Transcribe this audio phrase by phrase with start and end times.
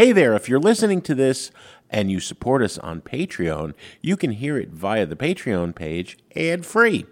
[0.00, 1.50] Hey there, if you're listening to this
[1.90, 6.64] and you support us on Patreon, you can hear it via the Patreon page ad
[6.64, 7.04] free.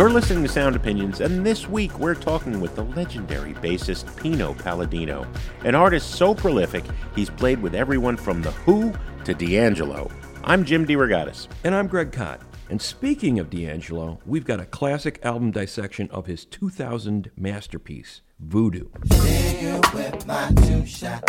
[0.00, 4.54] You're listening to Sound Opinions, and this week we're talking with the legendary bassist Pino
[4.54, 5.26] Palladino,
[5.66, 8.94] an artist so prolific he's played with everyone from The Who
[9.24, 10.10] to D'Angelo.
[10.42, 11.48] I'm Jim DeRogatis.
[11.64, 12.40] And I'm Greg Kot.
[12.70, 18.86] And speaking of D'Angelo, we've got a classic album dissection of his 2000 masterpiece, Voodoo.
[19.04, 21.22] you with my two shot.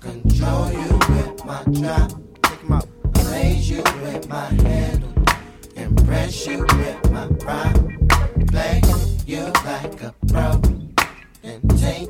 [0.00, 2.12] Control you with my drop.
[2.42, 2.88] Take 'em out.
[3.14, 5.14] Praise you with my handle.
[5.74, 8.07] Impress you with my pride.
[8.52, 8.84] Like
[10.02, 10.14] a.
[11.42, 12.08] And take.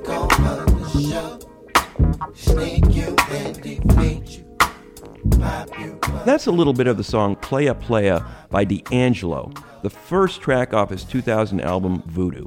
[2.34, 6.00] Sneak you and defeat you.
[6.24, 10.90] That's a little bit of the song Playa Playa by D'Angelo, the first track off
[10.90, 12.46] his 2000 album Voodoo.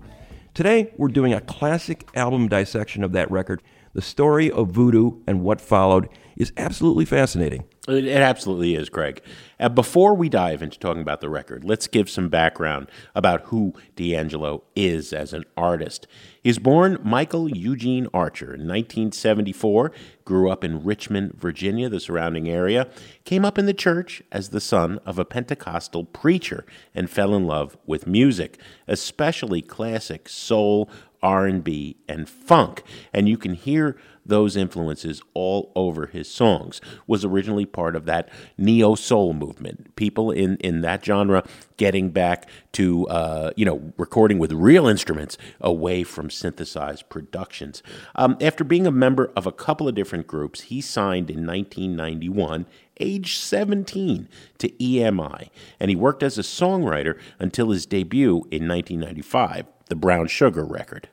[0.53, 3.61] Today, we're doing a classic album dissection of that record.
[3.93, 6.07] The story of Voodoo and what followed
[6.41, 7.63] is absolutely fascinating.
[7.87, 9.21] It, absolutely is, Greg.
[9.59, 13.73] Uh, before we dive into talking about the record, let's give some background about who
[13.95, 16.07] D'Angelo is as an artist.
[16.43, 19.91] He's born Michael Eugene Archer in 1974,
[20.25, 22.89] grew up in Richmond, Virginia, the surrounding area,
[23.25, 27.45] came up in the church as the son of a Pentecostal preacher, and fell in
[27.45, 30.89] love with music, especially classic soul,
[31.21, 32.81] R&B, and funk.
[33.13, 33.95] And you can hear
[34.25, 36.81] those influences all over his songs.
[37.07, 39.95] Was originally part of that neo soul movement.
[39.95, 41.43] People in in that genre
[41.77, 47.83] getting back to uh, you know recording with real instruments away from synthesized productions.
[48.15, 52.65] Um, after being a member of a couple of different groups, he signed in 1991
[52.99, 54.29] age 17
[54.59, 60.27] to EMI, and he worked as a songwriter until his debut in 1995, the Brown
[60.27, 61.09] Sugar record.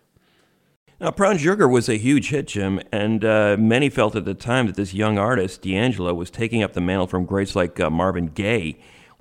[1.01, 4.67] Now, Brown Sugar was a huge hit, Jim, and uh, many felt at the time
[4.67, 8.27] that this young artist, D'Angelo, was taking up the mantle from greats like uh, Marvin
[8.27, 8.79] Gaye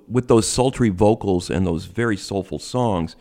[0.08, 3.14] with those sultry vocals and those very soulful songs.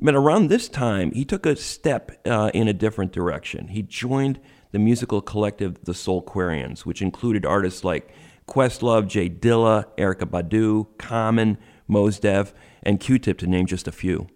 [0.00, 3.68] But around this time, he took a step uh, in a different direction.
[3.68, 4.40] He joined
[4.72, 8.12] the musical collective The Soulquarians, which included artists like
[8.46, 11.58] Questlove, J Dilla, Erykah Badu, Common,
[11.88, 12.52] Mos Def,
[12.82, 14.28] and Q-Tip, to name just a few.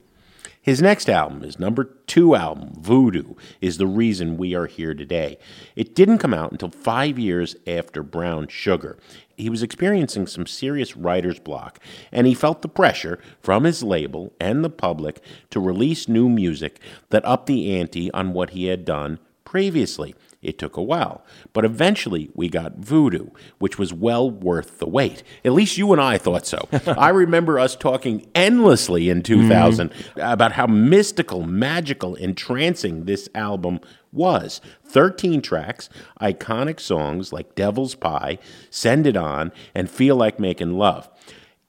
[0.62, 5.38] His next album, his number two album, Voodoo, is the reason we are here today.
[5.75, 8.99] It didn't come out until five years after Brown Sugar.
[9.40, 11.80] He was experiencing some serious writer's block,
[12.12, 15.20] and he felt the pressure from his label and the public
[15.50, 16.78] to release new music
[17.08, 20.14] that upped the ante on what he had done previously.
[20.42, 23.28] It took a while, but eventually we got Voodoo,
[23.58, 25.22] which was well worth the wait.
[25.44, 26.66] At least you and I thought so.
[26.86, 30.20] I remember us talking endlessly in 2000 mm-hmm.
[30.20, 33.80] about how mystical, magical, entrancing this album
[34.12, 34.62] was.
[34.84, 35.90] 13 tracks,
[36.22, 38.38] iconic songs like Devil's Pie,
[38.70, 41.10] Send It On, and Feel Like Making Love.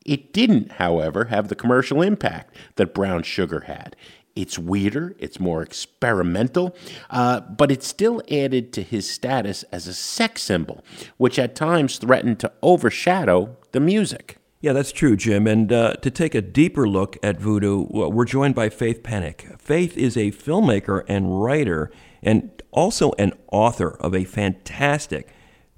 [0.05, 3.95] It didn't, however, have the commercial impact that Brown Sugar had.
[4.35, 6.75] It's weirder, it's more experimental,
[7.09, 10.83] uh, but it still added to his status as a sex symbol,
[11.17, 14.37] which at times threatened to overshadow the music.
[14.61, 15.47] Yeah, that's true, Jim.
[15.47, 19.59] And uh, to take a deeper look at voodoo, we're joined by Faith Pennick.
[19.59, 25.33] Faith is a filmmaker and writer, and also an author of a fantastic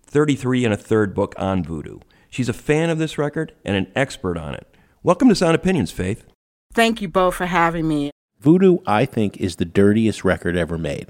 [0.05, 1.99] 33 and a third book on voodoo.
[2.29, 4.67] She's a fan of this record and an expert on it.
[5.01, 6.25] Welcome to Sound Opinions, Faith.
[6.73, 8.12] Thank you both for having me.
[8.43, 11.07] Voodoo, I think, is the dirtiest record ever made.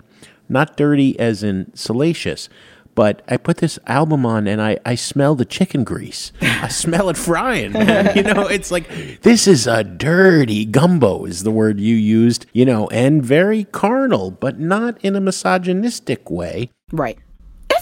[0.47, 2.47] Not dirty as in salacious,
[2.93, 6.31] but I put this album on and I, I smell the chicken grease.
[6.41, 8.15] I smell it frying, man.
[8.15, 8.87] You know, it's like,
[9.23, 14.29] this is a dirty gumbo, is the word you used, you know, and very carnal,
[14.29, 16.69] but not in a misogynistic way.
[16.91, 17.17] Right.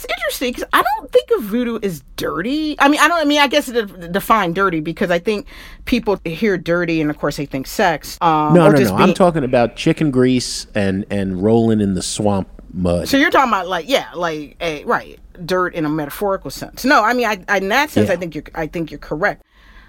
[0.04, 2.76] It's interesting because I don't think of voodoo as dirty.
[2.80, 3.20] I mean, I don't.
[3.20, 5.48] I mean, I guess it define dirty because I think
[5.86, 8.18] people hear dirty and of course they think sex.
[8.22, 9.00] Um, No, or no, just no.
[9.00, 13.08] I'm talking about chicken grease and, and rolling in the swamp mud.
[13.08, 16.84] So you're talking about like yeah, like a right dirt in a metaphorical sense.
[16.86, 18.14] No, I mean, I, I in that sense, Yeah.
[18.14, 19.44] I think you're I think you're correct.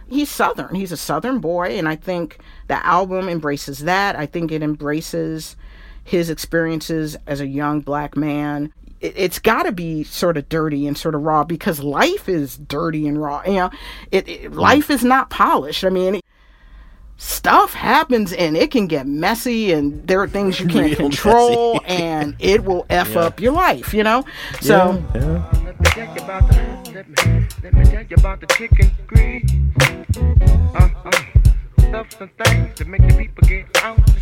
[0.09, 0.75] He's southern.
[0.75, 2.39] He's a southern boy, and I think
[2.69, 4.15] the album embraces that.
[4.15, 5.57] I think it embraces
[6.05, 8.73] his experiences as a young black man.
[9.03, 12.57] It, it's got to be sort of dirty and sort of raw because life is
[12.57, 13.43] dirty and raw.
[13.45, 13.71] You know,
[14.11, 15.85] it, it life is not polished.
[15.85, 16.21] I mean,
[17.17, 21.81] stuff happens and it can get messy and there are things you can't Real control
[21.87, 24.25] and it will f up your life you know
[24.61, 25.63] so Yeah, yeah.
[25.65, 28.91] Let me tell you about the let me, let me tell you about the chicken
[29.07, 29.51] grease.
[30.75, 31.11] Uh uh.
[31.79, 34.13] Stuff some things to make the people get out to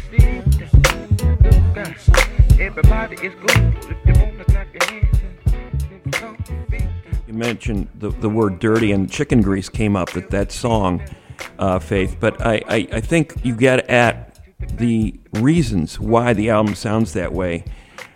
[2.15, 2.30] see.
[2.61, 6.89] Look, everybody is good if you wanna clap your hands and, and stomp your feet.
[7.27, 11.01] You mentioned the, the word dirty and chicken grease came up with that song,
[11.59, 12.19] uh, Faith.
[12.21, 14.39] But I, I, I think you get at
[14.77, 17.65] the reasons why the album sounds that way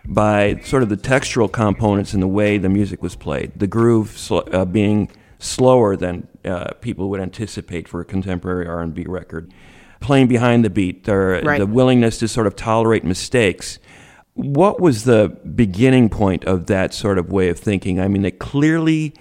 [0.05, 3.59] by sort of the textural components and the way the music was played.
[3.59, 9.07] The groove sl- uh, being slower than uh, people would anticipate for a contemporary R&B
[9.09, 9.55] record.
[10.01, 11.59] Playing behind the beat, or Right.
[11.59, 13.79] the willingness to sort of tolerate mistakes.
[14.35, 18.01] What was the beginning point of that sort of way of thinking?
[18.01, 19.15] I mean, they clearly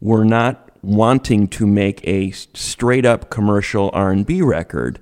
[0.00, 5.00] were not wanting to make a straight up commercial R&B record.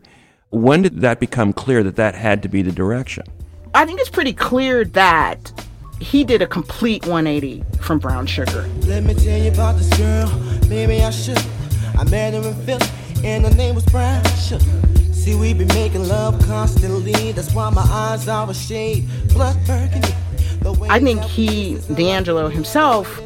[0.50, 3.24] When did that become clear that that had to be the direction?
[3.74, 5.52] i think it's pretty clear that
[6.00, 10.28] he did a complete 180 from brown sugar Let me tell you about this girl.
[10.68, 11.38] Maybe I should.
[11.98, 12.86] I met her in Philly,
[13.24, 14.97] and her name was Brown Sugar.
[15.18, 17.32] See, we be making love constantly.
[17.32, 20.14] That's why my eyes are a shade blood burgundy.
[20.88, 23.20] I think he, D'Angelo himself,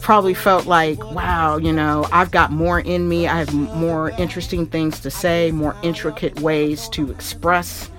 [0.00, 3.26] probably felt like, wow, you know, I've got more in me.
[3.26, 7.90] I have more interesting things to say, more intricate ways to express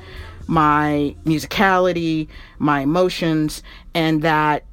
[0.48, 2.28] my musicality,
[2.60, 3.64] my emotions,
[3.94, 4.66] and that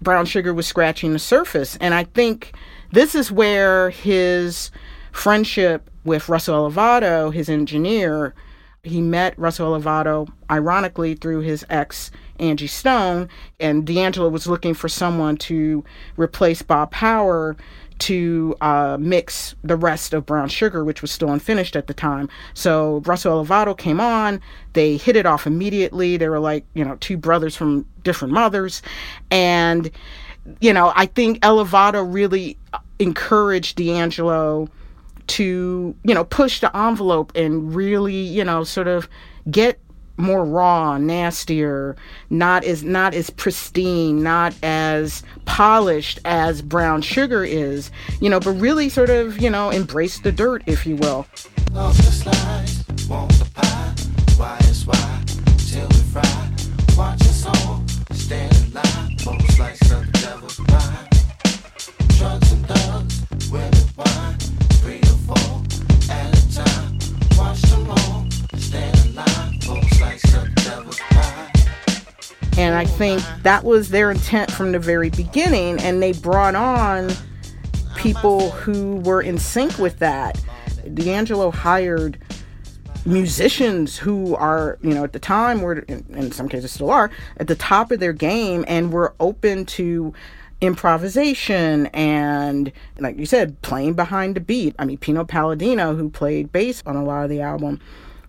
[0.00, 1.76] Brown Sugar was scratching the surface.
[1.80, 2.54] And I think
[2.92, 4.70] this is where his
[5.12, 8.34] friendship with Russell Elevado, his engineer,
[8.82, 12.10] he met Russell Elevado, ironically, through his ex,
[12.40, 13.28] Angie Stone,
[13.60, 15.84] and D'Angelo was looking for someone to
[16.16, 17.56] replace Bob Power
[18.00, 22.28] to uh, mix the rest of Brown Sugar, which was still unfinished at the time.
[22.54, 24.40] So Russell Elevado came on.
[24.72, 26.16] They hit it off immediately.
[26.16, 28.82] They were like, you know, two brothers from different mothers.
[29.30, 29.88] And,
[30.60, 32.58] you know, I think Elevado really
[32.98, 34.68] encouraged D'Angelo
[35.26, 39.08] to you know push the envelope and really you know sort of
[39.50, 39.78] get
[40.16, 41.96] more raw nastier
[42.30, 47.90] not as not as pristine not as polished as brown sugar is
[48.20, 51.26] you know but really sort of you know embrace the dirt if you will
[72.58, 77.10] and i think that was their intent from the very beginning and they brought on
[77.96, 80.40] people who were in sync with that
[80.94, 82.18] d'angelo hired
[83.04, 87.10] musicians who are, you know, at the time were, in, in some cases still are,
[87.38, 90.12] at the top of their game and were open to
[90.60, 94.74] improvisation and, like you said, playing behind the beat.
[94.78, 97.80] I mean, Pino Palladino, who played bass on a lot of the album,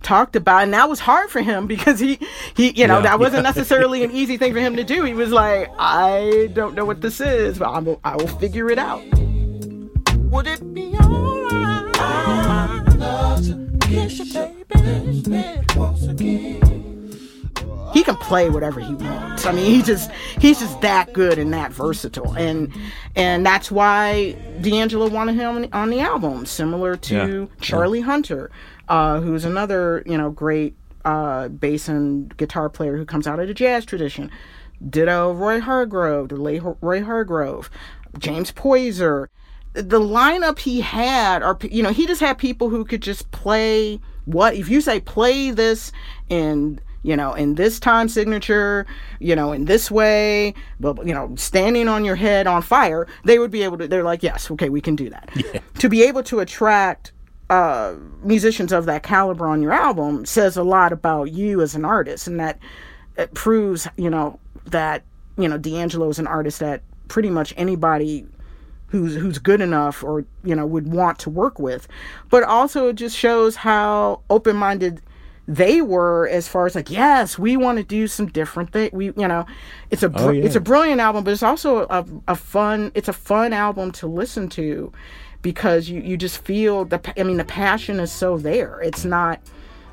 [0.04, 2.20] talked about and that was hard for him because he
[2.56, 3.04] he you know Yeah.
[3.04, 6.76] that wasn't necessarily an easy thing for him to do he was like i don't
[6.76, 9.02] know what this is but I'm, i will figure it out
[10.32, 11.98] Would it be alright?
[12.00, 17.12] I'd love to kiss you, baby, once again.
[17.94, 19.46] he can play whatever he wants.
[19.46, 22.74] I mean, he just he's just that good and that versatile, and
[23.16, 24.32] and that's why
[24.62, 27.46] D'Angelo wanted him on the, on the album, similar to Yeah.
[27.62, 28.50] Charlie Hunter,
[28.88, 30.76] uh, who's another you know great
[31.06, 34.32] uh, bass and guitar player who comes out of the jazz tradition.
[34.90, 37.70] Ditto Roy Hargrove, the late Roy Hargrove,
[38.18, 39.28] James Poyser.
[39.74, 43.32] The lineup he had are p- you know he just had people who could just
[43.32, 45.92] play what if you say play this
[46.30, 48.86] in you know in this time signature
[49.20, 53.40] you know in this way but you know standing on your head on fire they
[53.40, 55.30] would be able to they're like yes okay we can do that
[55.80, 57.12] to be able to attract
[57.50, 61.86] uh, musicians of that caliber on your album says a lot about you as an
[61.86, 62.60] artist, and that
[63.18, 65.04] it proves, you know, that
[65.38, 68.26] you know D'Angelo is an artist that pretty much anybody
[68.88, 71.88] who's who's good enough or you know would want to work with,
[72.30, 75.02] but also it just shows how open minded
[75.48, 79.08] they were as far as like yes we want to do some different thing we
[79.08, 79.46] you know
[79.90, 80.44] it's a oh, br- yeah.
[80.44, 84.08] it's a brilliant album but it's also a, a fun it's a fun album to
[84.08, 84.92] listen to
[85.44, 88.82] because you, you just feel the I mean the passion is so there.
[88.82, 89.40] It's not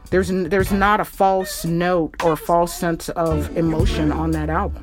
[0.08, 4.82] there's there's not a false note or false sense of emotion on that album.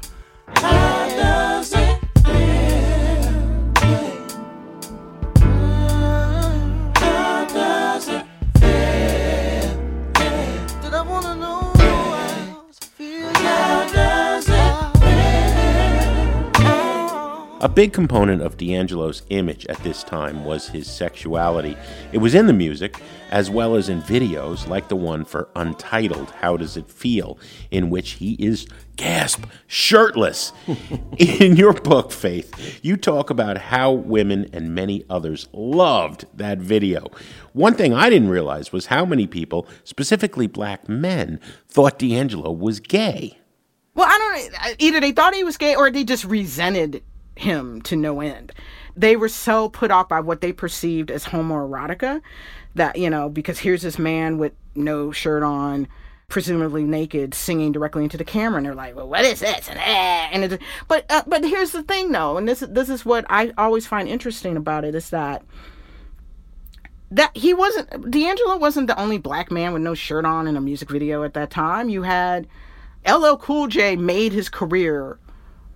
[17.59, 21.75] A big component of D'Angelo's image at this time was his sexuality.
[22.11, 26.29] It was in the music, as well as in videos like the one for Untitled
[26.29, 27.39] How Does It Feel,
[27.71, 30.53] in which he is, gasp, shirtless.
[31.17, 37.07] in your book, Faith, you talk about how women and many others loved that video.
[37.53, 42.79] One thing I didn't realize was how many people, specifically black men, thought D'Angelo was
[42.79, 43.39] gay.
[43.95, 44.51] Well, I don't.
[44.51, 44.75] Know.
[44.77, 47.01] Either they thought he was gay or they just resented
[47.39, 48.51] him to no end.
[48.95, 52.21] They were so put off by what they perceived as homoerotica
[52.77, 55.87] that you know because here's this man with no shirt on
[56.27, 59.79] presumably naked singing directly into the camera and they're like well what is this and,
[59.79, 63.25] eh, and it, but uh, but here's the thing though and this this is what
[63.29, 65.43] I always find interesting about it is that
[67.09, 70.61] that he wasn't D'Angelo wasn't the only black man with no shirt on in a
[70.61, 72.47] music video at that time you had
[73.07, 75.17] LL Cool J made his career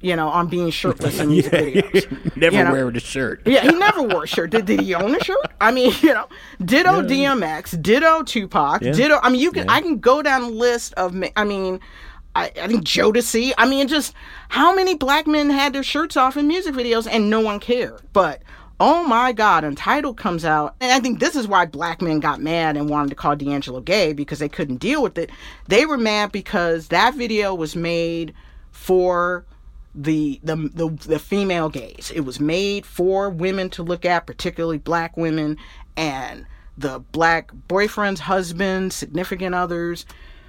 [0.01, 2.35] you know, on being shirtless in music videos.
[2.37, 2.71] Never You know?
[2.71, 3.41] wearing a shirt.
[3.45, 4.49] Yeah, he never wore a shirt.
[4.51, 5.37] Did, did he own a shirt?
[5.59, 6.27] I mean, you know,
[6.63, 8.91] ditto DMX, ditto Tupac, Yeah.
[8.93, 9.19] ditto.
[9.21, 9.69] I mean, you can.
[9.69, 11.15] I can go down a list of.
[11.35, 11.79] I mean,
[12.35, 13.51] I, I think Jodeci.
[13.57, 14.13] I mean, just
[14.49, 18.01] how many black men had their shirts off in music videos and no one cared.
[18.13, 18.41] But
[18.79, 22.41] oh my God, Untitled comes out, and I think this is why black men got
[22.41, 25.29] mad and wanted to call D'Angelo gay because they couldn't deal with it.
[25.67, 28.33] They were mad because that video was made
[28.71, 29.45] for
[29.93, 32.11] the the the, the female gaze.
[32.13, 35.57] It was made for women to look at, particularly black women
[35.95, 36.45] and
[36.77, 40.05] the black boyfriends, husbands, significant others,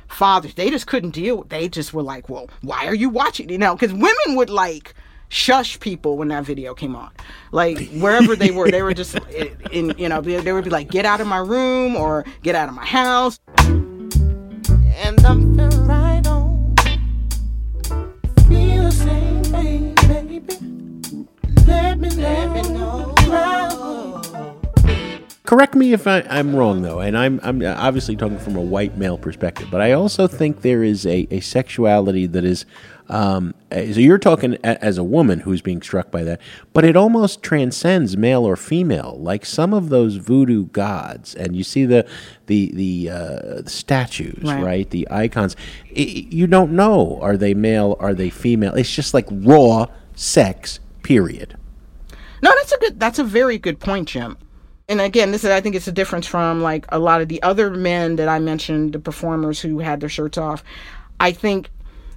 [0.09, 0.55] fathers.
[0.55, 1.49] They just couldn't deal with.
[1.49, 4.95] They just were like, "Well, why are you watching?" You know, because women would like
[5.29, 7.11] shush people when that video came on
[7.53, 10.69] like wherever they were they were just eh, in you know they, they would be
[10.69, 13.41] like get out of my room or get out of my house
[15.05, 15.57] and I'm
[15.87, 16.75] right on.
[18.49, 18.91] Feel
[21.67, 22.23] Let me know.
[22.23, 23.13] Let me know.
[25.45, 28.97] Correct me if I, I'm wrong, though, and I'm, I'm obviously talking from a white
[28.97, 32.65] male perspective, but I also think there is a, a sexuality that is.
[33.09, 36.41] Um, so you're talking a, as a woman who's being struck by that,
[36.73, 39.19] but it almost transcends male or female.
[39.21, 42.09] Like some of those voodoo gods, and you see the
[42.47, 44.63] the the uh, statues, Right.
[44.65, 44.91] right?
[44.91, 45.55] The icons.
[45.91, 45.99] I
[46.31, 48.73] you don't know are they male, are they female?
[48.75, 50.79] It's just like raw sex.
[51.03, 51.57] Period.
[52.43, 53.01] No, that's a good.
[53.01, 54.37] That's a very good point, Jim.
[54.89, 57.43] And again, this is I think it's a difference from like a lot of the
[57.43, 60.65] other men that I mentioned, the performers who had their shirts off.
[61.21, 61.71] I think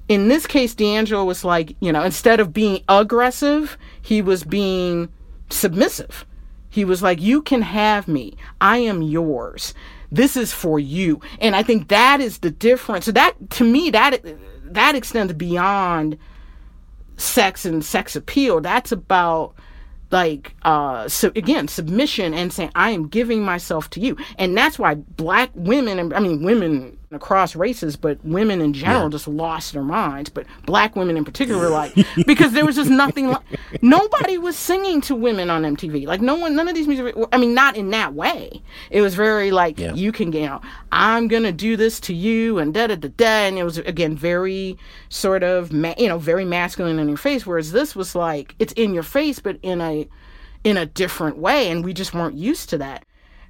[0.07, 5.09] in this case, D'Angelo was like, you know, instead of being aggressive, he was being
[5.49, 6.25] submissive.
[6.69, 8.35] He was like, "You can have me.
[8.59, 9.73] I am yours.
[10.11, 13.05] This is for you." And I think that is the difference.
[13.05, 14.21] So that to me, that
[14.65, 16.17] that extends beyond
[17.17, 18.61] sex and sex appeal.
[18.61, 19.55] That's about
[20.15, 24.15] like uh so again submission and saying i am giving myself to you.
[24.37, 29.09] And that's why black women and i mean women across races but women in general
[29.09, 31.93] just lost their minds but black women in particular like
[32.27, 33.43] because there was just nothing like
[33.81, 37.37] nobody was singing to women on mtv like no one none of these music i
[37.37, 38.61] mean not in that way.
[38.89, 39.93] It was very like Yeah.
[39.93, 40.59] you can you know
[40.91, 44.15] i'm gonna do this to you and da da da da and it was again
[44.17, 44.77] very
[45.09, 48.73] sort of ma- you know very masculine in your face whereas this was like it's
[48.73, 50.04] in your face but in a
[50.65, 53.05] in a different way and we just weren't used to that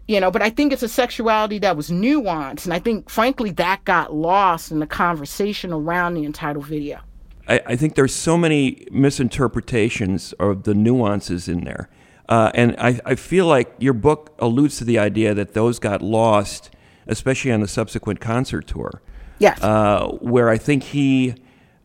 [0.08, 3.50] you know but i think it's a sexuality that was nuanced and i think frankly
[3.50, 7.00] that got lost in the conversation around the Untitled video
[7.48, 11.90] I, I think there's so many misinterpretations of the nuances in there.
[12.28, 16.02] Uh, and I, I feel like your book alludes to the idea that those got
[16.02, 16.72] lost,
[17.06, 19.02] especially on the subsequent concert tour,
[19.38, 21.36] yes uh, where I think he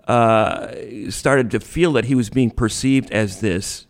[0.09, 0.73] uh,
[1.11, 3.87] started to feel that he was being perceived as this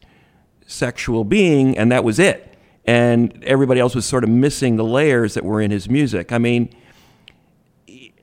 [0.71, 2.47] sexual being, and that was it.
[2.85, 6.33] And everybody else was sort of missing the layers that were in his music.
[6.33, 6.71] I mean,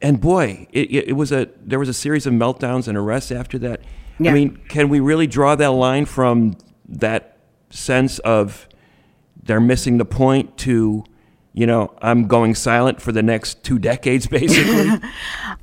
[0.01, 3.57] and boy, it, it, was a there was a series of meltdowns and arrests after
[3.59, 3.81] that.
[4.19, 4.31] Yeah.
[4.31, 6.57] I mean, can we really draw that line from
[6.89, 7.37] that
[7.69, 8.67] sense of
[9.43, 11.03] they're missing the point to,
[11.53, 14.99] you know, I'm going silent for the next two decades, basically?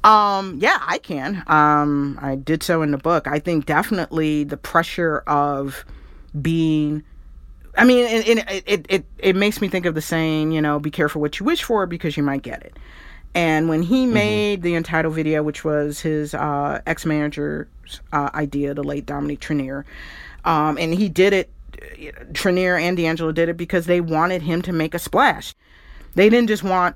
[0.05, 1.43] Um, yeah, I can.
[1.47, 3.27] Um, I did so in the book.
[3.27, 5.87] I think definitely the pressure of
[6.41, 7.03] being.
[7.77, 10.63] I mean, and, and it, it, it, it makes me think of the saying, you
[10.63, 12.77] know, be careful what you wish for because you might get it.
[13.35, 17.67] And when he made the Untitled video, which was his uh, ex manager's
[18.13, 19.85] uh, idea, the late Dominique Trenier,
[20.45, 21.51] um, and he did it,
[22.33, 25.55] Trenier and D'Angelo did it because they wanted him to make a splash.
[26.15, 26.95] They didn't just want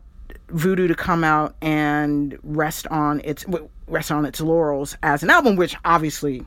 [0.50, 3.44] Voodoo to come out and rest on its
[3.88, 6.46] rest on its laurels as an album, which obviously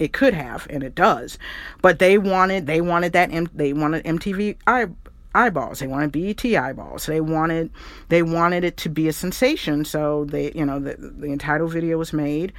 [0.00, 1.38] it could have, and it does.
[1.82, 4.86] But they wanted they wanted that M- they wanted MTV eye,
[5.34, 5.78] eyeballs.
[5.78, 7.06] They wanted BET eyeballs.
[7.06, 7.70] They wanted
[8.08, 9.84] they wanted it to be a sensation.
[9.84, 12.52] So they you know the the Untitled video was made,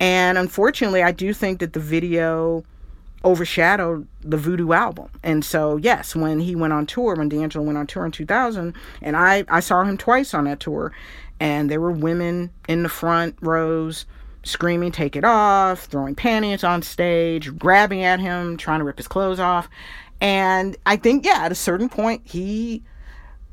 [0.00, 2.64] and unfortunately, I do think that the video
[3.24, 5.10] overshadowed the Voodoo album.
[5.22, 8.74] And so, yes, when he went on tour, when D'Angelo went on tour in 2000,
[9.02, 10.90] and I, I saw him twice on that tour,
[11.38, 14.06] and there were women in the front rows
[14.42, 19.08] screaming, take it off, throwing panties on stage, grabbing at him, trying to rip his
[19.08, 19.68] clothes off.
[20.20, 22.82] And I think, yeah, at a certain point, he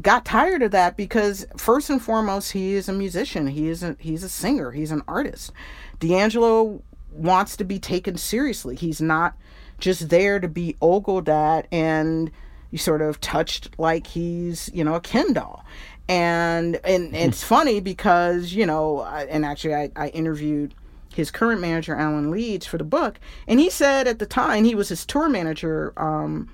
[0.01, 3.47] got tired of that because first and foremost he is a musician.
[3.47, 4.71] He is a he's a singer.
[4.71, 5.51] He's an artist.
[5.99, 8.75] D'angelo wants to be taken seriously.
[8.75, 9.35] He's not
[9.79, 12.31] just there to be ogled at and
[12.75, 15.63] sort of touched like he's you know a ken doll.
[16.09, 20.73] And and it's funny because you know I- and actually I, I interviewed
[21.13, 23.19] his current manager alan leeds for the book.
[23.47, 26.49] And he said at the time he was his tour manager um,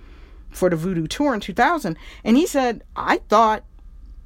[0.52, 3.64] for the voodoo tour in 2000 and he said i thought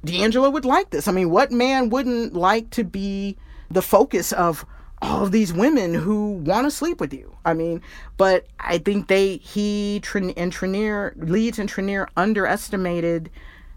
[0.04, 1.08] D'Angelo would like this.
[1.08, 3.36] I mean, what man wouldn't like to be
[3.68, 4.64] the focus of
[5.00, 7.36] all of these women who want to sleep with you?
[7.44, 7.82] I mean,
[8.16, 13.30] but I think they, he Trin- and Trenier, Leeds and Trenier underestimated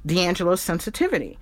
[0.06, 1.38] D'Angelo's sensitivity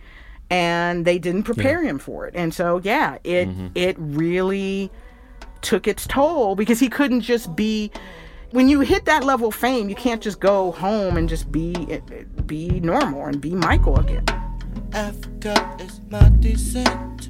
[0.50, 2.34] and they didn't prepare him for it.
[2.36, 3.68] And so, yeah, it, mm-hmm.
[3.76, 4.92] it really
[5.62, 7.92] took its toll because he couldn't just be
[8.52, 11.76] when you hit that level of fame you can't just go home and just be
[11.90, 12.00] eh,
[12.46, 14.24] be normal and be michael again
[14.94, 17.30] Africa is my descent,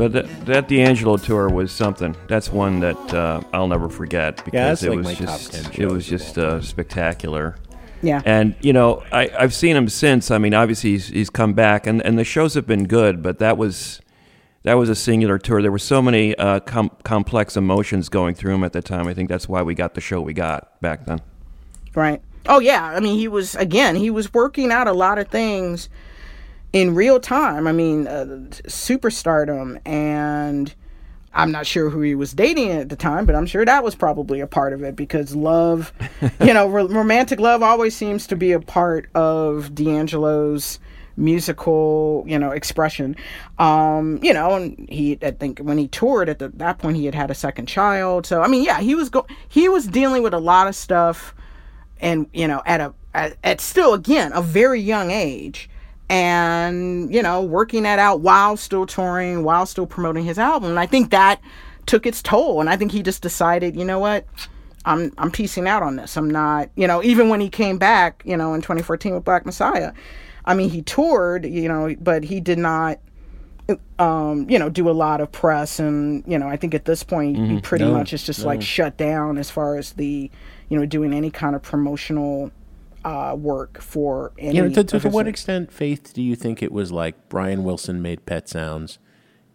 [0.00, 2.16] But that, that D'Angelo tour was something.
[2.26, 5.78] That's one that uh, I'll never forget because that's it like was my top just
[5.78, 7.56] it was just uh, spectacular.
[8.00, 10.30] yeah And you know, I, I've seen him since.
[10.30, 13.22] I mean, obviously he's, he's come back, and, and the shows have been good.
[13.22, 14.00] But that was
[14.62, 15.62] that was a singular tour.
[15.62, 19.06] There were so many uh, com- complex emotions going through him at the time.
[19.06, 21.20] I think that's why we got the show we got back then.
[21.94, 22.20] Right.
[22.46, 22.84] Oh yeah.
[22.84, 23.96] I mean, he was again.
[23.96, 25.88] He was working out a lot of things
[26.72, 27.66] in real time.
[27.66, 28.24] I mean, uh,
[28.66, 30.74] superstardom, and
[31.32, 33.94] I'm not sure who he was dating at the time, but I'm sure that was
[33.94, 35.92] probably a part of it because love,
[36.40, 40.78] you know, ro- romantic love always seems to be a part of D'Angelo's
[41.20, 43.14] musical, you know, expression.
[43.58, 47.04] Um, you know, and he, I think when he toured at the, that point, he
[47.04, 48.26] had had a second child.
[48.26, 51.34] So I mean, yeah, he was go, he was dealing with a lot of stuff
[52.00, 55.68] and you know at a at, at still again a very young age
[56.08, 60.80] and you know working that out while still touring while still promoting his album and
[60.80, 61.40] i think that
[61.86, 64.26] took its toll and i think he just decided you know what
[64.84, 68.22] i'm i'm piecing out on this i'm not you know even when he came back
[68.24, 69.92] you know in 2014 with black messiah
[70.44, 72.98] i mean he toured you know but he did not
[73.98, 77.02] um, you know, do a lot of press, and you know, I think at this
[77.02, 80.30] point he pretty No, much is just like shut down as far as the,
[80.68, 82.50] you know, doing any kind of promotional
[83.04, 84.56] uh, work for any.
[84.56, 87.64] You know, to, to, to what extent, Faith, do you think it was like Brian
[87.64, 88.98] Wilson made Pet Sounds,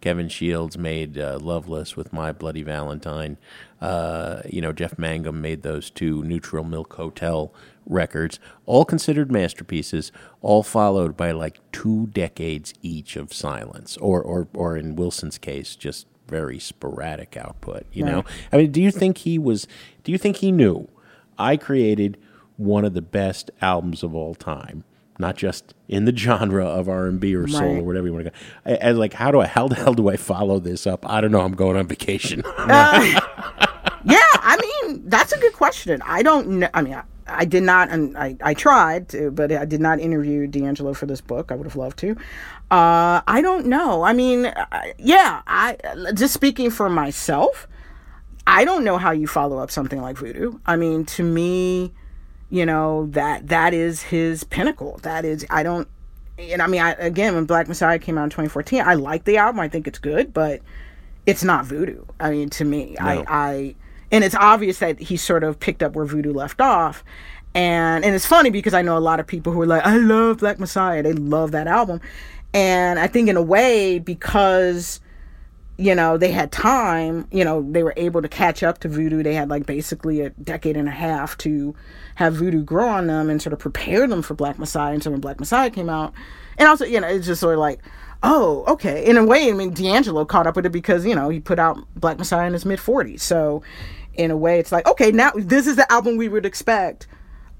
[0.00, 3.36] Kevin Shields made uh, Loveless with My Bloody Valentine,
[3.80, 7.52] uh, you know, Jeff Mangum made those two Neutral Milk Hotel
[7.86, 14.48] records, all considered masterpieces, all followed by like two decades each of silence, or, or,
[14.54, 18.24] or in Wilson's case, just very sporadic output, you know?
[18.52, 19.68] I mean, do you think he was,
[20.02, 20.88] do you think he knew
[21.38, 22.18] I created
[22.56, 24.82] one of the best albums of all time,
[25.18, 27.78] not just in the genre of R and B or soul Right.
[27.78, 28.36] or whatever you want to go.
[28.64, 31.08] I, I like, how do I, how the hell do I follow this up?
[31.08, 31.42] I don't know.
[31.42, 32.42] I'm going on vacation.
[34.08, 36.00] Yeah, I mean that's a good question.
[36.04, 36.68] I don't know.
[36.72, 39.98] I mean, I, I did not, and I, I tried to, but I did not
[40.00, 41.50] interview D'Angelo for this book.
[41.50, 42.12] I would have loved to.
[42.70, 44.02] Uh, I don't know.
[44.02, 45.76] I mean, I, yeah, I
[46.14, 47.66] just speaking for myself.
[48.46, 50.58] I don't know how you follow up something like Voodoo.
[50.66, 51.92] I mean, to me,
[52.48, 55.00] you know that that is his pinnacle.
[55.02, 55.88] That is, I don't.
[56.38, 59.38] And I mean, I, again, when Black Messiah came out in 2014, I like the
[59.38, 59.58] album.
[59.60, 60.60] I think it's good, but
[61.24, 62.04] it's not voodoo.
[62.20, 63.74] I mean, to me, I, I,
[64.10, 67.04] and it's obvious that he sort of picked up where voodoo left off.
[67.54, 69.96] And, and it's funny because I know a lot of people who are like, I
[69.96, 71.02] love Black Messiah.
[71.02, 72.00] They love that album.
[72.52, 75.00] And I think in a way, because,
[75.78, 79.22] you know, they had time, you know, they were able to catch up to voodoo.
[79.22, 81.74] They had like basically a decade and a half to
[82.16, 84.92] have voodoo grow on them and sort of prepare them for Black Messiah.
[84.92, 86.12] And so when Black Messiah came out,
[86.58, 87.80] and also, you know, it's just sort of like,
[88.22, 89.04] oh, okay.
[89.04, 91.58] In a way, I mean, D'Angelo caught up with it because, you know, he put
[91.58, 93.20] out Black Messiah in his mid 40s.
[93.20, 93.62] So
[94.14, 97.06] in a way, it's like, okay, now this is the album we would expect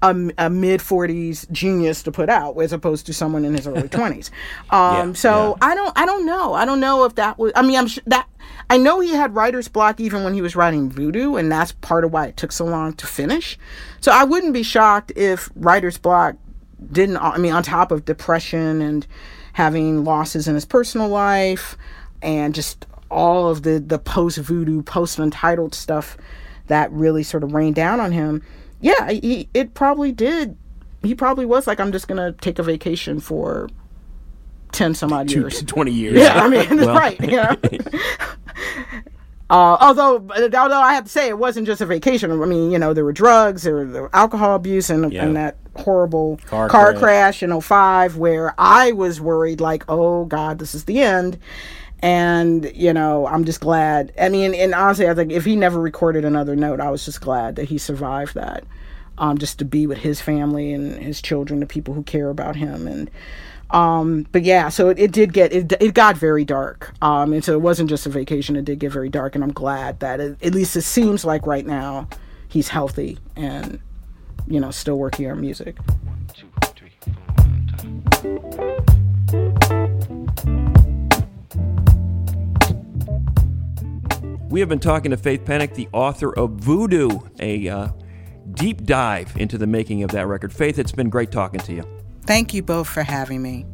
[0.01, 3.81] a, a mid 40s genius to put out as opposed to someone in his early
[3.89, 4.29] 20s.
[4.69, 6.53] Um, Yeah, so I don't I don't know.
[6.53, 8.27] I don't know if that was I mean I'm sure that
[8.69, 12.03] I know he had writer's block even when he was writing Voodoo and that's part
[12.03, 13.57] of why it took so long to finish.
[14.01, 16.35] So I wouldn't be shocked if writer's block
[16.91, 19.07] didn't I mean on top of depression and
[19.57, 21.75] having losses in his personal life
[22.21, 26.15] and just all of the the post voodoo post untitled stuff
[26.67, 28.43] that really sort of rained down on him
[28.81, 30.55] yeah he it probably did
[31.01, 33.67] he probably was like i'm just gonna take a vacation for
[34.73, 36.19] 10 some odd years 20 years.
[36.19, 37.55] yeah i mean Well- right you know
[39.49, 40.15] Uh, although,
[40.57, 42.29] although I have to say, it wasn't just a vacation.
[42.31, 45.23] I mean, you know, there were drugs, there were the alcohol abuse, and, Yeah.
[45.23, 47.39] and that horrible Car car, crash.
[47.39, 47.43] crash.
[47.43, 51.39] in 05 where I was worried, like, oh God, this is the end.
[51.99, 54.13] And, you know, I'm just glad.
[54.19, 57.21] I mean, and honestly, I think if he never recorded another note, I was just
[57.21, 58.63] glad that he survived that.
[59.17, 62.55] Um, just to be with his family and his children, the people who care about
[62.55, 62.87] him.
[62.87, 63.09] And,
[63.71, 66.93] um, but yeah, so it, it did get, it, it got very dark.
[67.01, 69.33] Um, and so it wasn't just a vacation, it did get very dark.
[69.33, 72.07] And I'm glad that it, at least it seems like right now
[72.47, 73.79] he's healthy and,
[74.47, 75.77] you know, still working on music.
[76.33, 78.57] Two, three, four, one.
[84.49, 87.89] We have been talking to Faith Pennick, the author of Voodoo, a uh,
[88.53, 90.53] deep dive into the making of that record.
[90.53, 91.83] Faith, it's been great talking to you.
[92.25, 93.65] Thank you both for having me.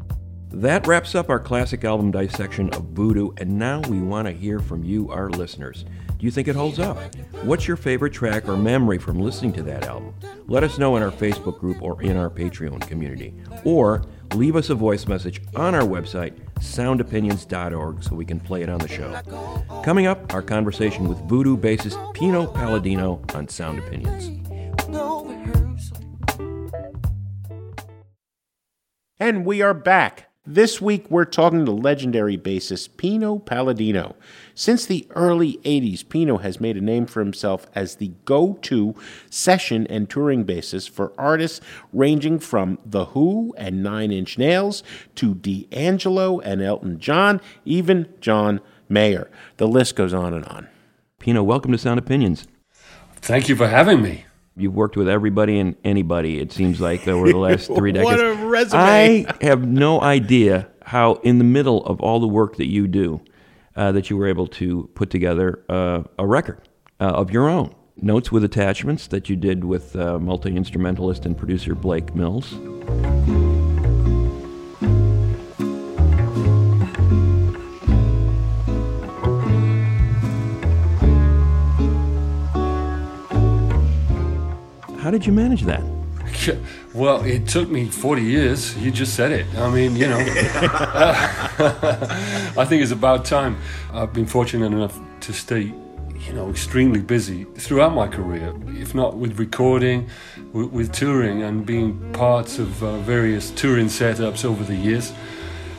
[0.52, 4.60] That wraps up our classic album dissection of Voodoo, and now we want to hear
[4.60, 5.86] from you, our listeners.
[6.24, 6.98] Do you think it holds up?
[7.44, 10.16] What's your favorite track or memory from listening to that album?
[10.48, 13.34] Let us know in our Facebook group or in our Patreon community.
[13.66, 18.70] Or leave us a voice message on our website, soundopinions.org, so we can play it
[18.70, 19.12] on the show.
[19.84, 24.30] Coming up, our conversation with Voodoo bassist Pino Palladino on Sound Opinions.
[29.20, 30.30] And we are back.
[30.46, 34.18] This week we're talking to legendary bassist Pino Palladino.
[34.56, 38.94] Since the early 80s, Pino has made a name for himself as the go to
[39.30, 41.60] session and touring bassist for artists
[41.92, 44.84] ranging from The Who and Nine Inch Nails
[45.16, 49.32] to D'Angelo and Elton John, even John Mayer.
[49.58, 50.68] The list goes on and on.
[51.18, 52.46] Pino, welcome to Sound Opinions.
[53.16, 54.26] Thank you for having me.
[54.56, 58.06] You've worked with everybody and anybody, it seems like, over the last three decades.
[58.06, 58.40] What decades.
[58.40, 58.80] a resume.
[58.80, 63.20] I have no idea how, in the middle of all the work that you do,
[63.76, 66.62] uh, that you were able to put together uh, a record
[67.00, 67.74] uh, of your own.
[67.96, 72.54] Notes with attachments that you did with uh, multi instrumentalist and producer Blake Mills.
[85.00, 85.84] How did you manage that?
[86.94, 88.78] Well, it took me 40 years.
[88.78, 89.48] You just said it.
[89.56, 90.20] I mean, you know,
[92.58, 93.58] I think it's about time.
[93.92, 95.74] I've been fortunate enough to stay,
[96.20, 100.10] you know, extremely busy throughout my career, if not with recording,
[100.52, 105.14] with, with touring, and being parts of uh, various touring setups over the years.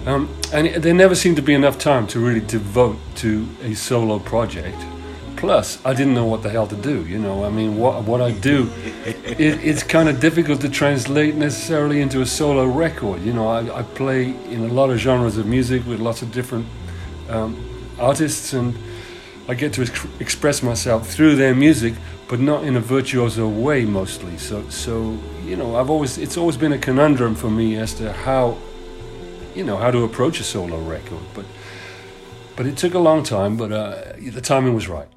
[0.06, 4.18] Um, and there never seemed to be enough time to really devote to a solo
[4.18, 4.76] project.
[5.44, 7.04] Plus, I didn't know what the hell to do.
[7.04, 8.70] You know, I mean, what what I do,
[9.04, 13.20] it, it's kind of difficult to translate necessarily into a solo record.
[13.20, 16.32] You know, I, I play in a lot of genres of music with lots of
[16.32, 16.66] different
[17.28, 17.52] um,
[17.98, 18.74] artists, and
[19.46, 21.92] I get to ex- express myself through their music,
[22.26, 24.38] but not in a virtuoso way mostly.
[24.38, 28.14] So, so you know, I've always it's always been a conundrum for me as to
[28.14, 28.56] how,
[29.54, 31.20] you know, how to approach a solo record.
[31.34, 31.44] But
[32.56, 35.08] but it took a long time, but uh, the timing was right.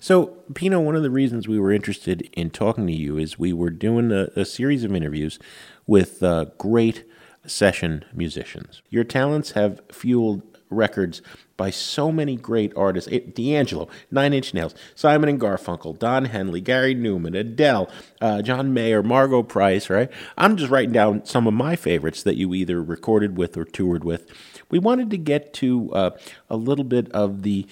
[0.00, 3.52] So, Pino, one of the reasons we were interested in talking to you is we
[3.54, 5.38] were doing a, a series of interviews
[5.86, 7.04] with uh, great
[7.46, 8.82] session musicians.
[8.90, 11.22] Your talents have fueled records
[11.56, 16.60] by so many great artists Eh, D'Angelo, Nine Inch Nails, Simon and Garfunkel, Don Henley,
[16.60, 17.88] Gary Numan, Adele,
[18.20, 20.10] uh, John Mayer, Margo Price, right?
[20.36, 24.04] I'm just writing down some of my favorites that you either recorded with or toured
[24.04, 24.26] with.
[24.70, 26.10] We wanted to get to uh,
[26.50, 27.66] a little bit of the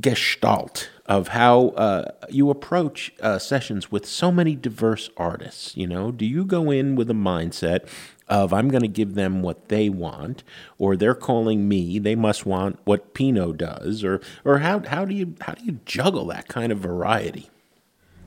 [0.00, 5.76] gestalt of how uh, you approach uh, sessions with so many diverse artists.
[5.76, 7.88] You know, do you go in with a mindset
[8.28, 10.42] of I'm going to give them what they want,
[10.78, 15.14] or they're calling me, they must want what Pino does, or or how how do
[15.14, 17.50] you how do you juggle that kind of variety?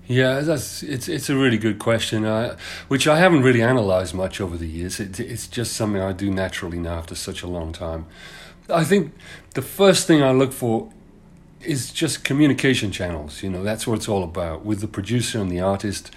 [0.07, 4.39] Yeah, that's it's it's a really good question, uh, which I haven't really analyzed much
[4.39, 4.99] over the years.
[4.99, 8.05] It, it's just something I do naturally now after such a long time.
[8.69, 9.13] I think
[9.53, 10.89] the first thing I look for
[11.63, 13.43] is just communication channels.
[13.43, 16.11] You know, that's what it's all about with the producer and the artist,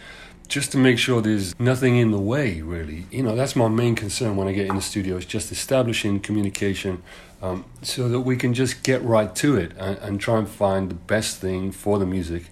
[0.49, 3.07] just to make sure there's nothing in the way, really.
[3.11, 6.21] You know, that's my main concern when I get in the studio is just establishing
[6.21, 7.03] communication
[7.41, 10.91] um, so that we can just get right to it and, and try and find
[10.91, 12.45] the best thing for the music.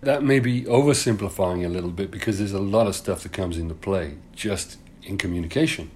[0.00, 3.58] That may be oversimplifying a little bit because there's a lot of stuff that comes
[3.58, 5.90] into play just in communication.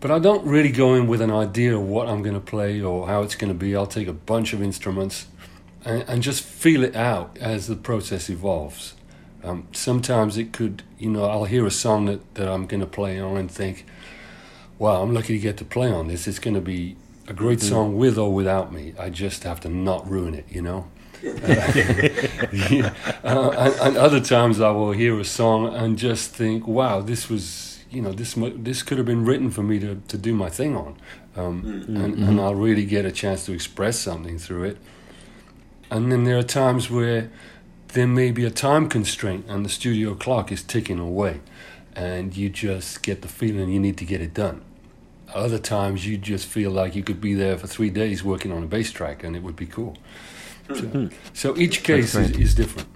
[0.00, 2.82] But I don't really go in with an idea of what I'm going to play
[2.82, 3.74] or how it's going to be.
[3.74, 5.26] I'll take a bunch of instruments
[5.84, 8.94] and, and just feel it out as the process evolves.
[9.44, 12.86] Um, sometimes it could, you know, I'll hear a song that, that I'm going to
[12.86, 13.84] play on and think,
[14.78, 16.28] wow, I'm lucky to get to play on this.
[16.28, 17.68] It's going to be a great mm-hmm.
[17.68, 18.94] song with or without me.
[18.98, 20.86] I just have to not ruin it, you know?
[21.22, 22.94] yeah.
[23.24, 27.28] uh, and, and, other times I will hear a song and just think, wow, this
[27.28, 30.50] was, you know, this this could have been written for me to, to do my
[30.50, 30.96] thing on.
[31.36, 31.96] Um, mm-hmm.
[31.96, 34.78] and, and I'll really get a chance to express something through it.
[35.92, 37.30] And then there are times where
[37.88, 41.40] there may be a time constraint and the studio clock is ticking away
[41.94, 44.62] and you just get the feeling you need to get it done.
[45.34, 48.62] Other times you just feel like you could be there for three days working on
[48.62, 49.98] a bass track and it would be cool.
[50.68, 51.14] So, mm-hmm.
[51.34, 52.88] so each case is, is different.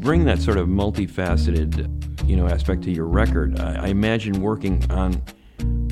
[0.00, 3.60] Bring that sort of multifaceted, you know, aspect to your record.
[3.60, 5.22] I, I imagine working on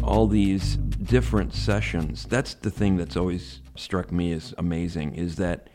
[0.03, 2.25] all these different sessions.
[2.25, 5.69] That's the thing that's always struck me as amazing is that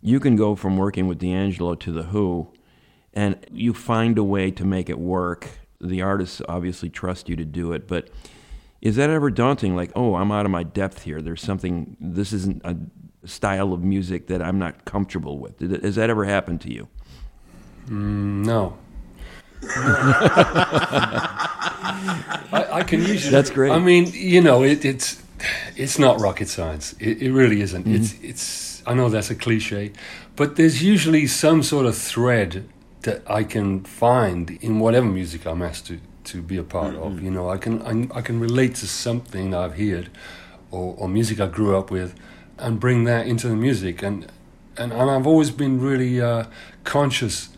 [0.00, 2.50] you can go from working with D'Angelo to The Who
[3.12, 5.48] and you find a way to make it work.
[5.78, 8.08] The artists obviously trust you to do it, but
[8.80, 9.76] is that ever daunting?
[9.76, 11.20] Like, oh, I'm out of my depth here.
[11.20, 12.76] There's something, this isn't a
[13.26, 15.60] style of music that I'm not comfortable with.
[15.82, 16.88] Has that ever happened to you?
[17.88, 18.76] Mm, no.
[22.52, 23.32] I, I, can usually.
[23.32, 23.72] That's great.
[23.72, 25.22] I mean, you know, it, it's
[25.76, 26.94] it's not rocket science.
[27.00, 27.84] It, it really isn't.
[27.84, 27.96] Mm-hmm.
[27.96, 28.82] It's it's.
[28.86, 29.92] I know that's a cliche,
[30.36, 32.68] but there's usually some sort of thread
[33.02, 37.02] that I can find in whatever music I'm asked to to be a part mm-hmm.
[37.02, 37.22] of.
[37.22, 40.10] You know, I can I, I, can relate to something I've heard,
[40.70, 42.14] or, or music I grew up with,
[42.58, 44.02] and bring that into the music.
[44.02, 44.30] And
[44.76, 46.44] and, and I've always been really uh,
[46.84, 47.48] conscious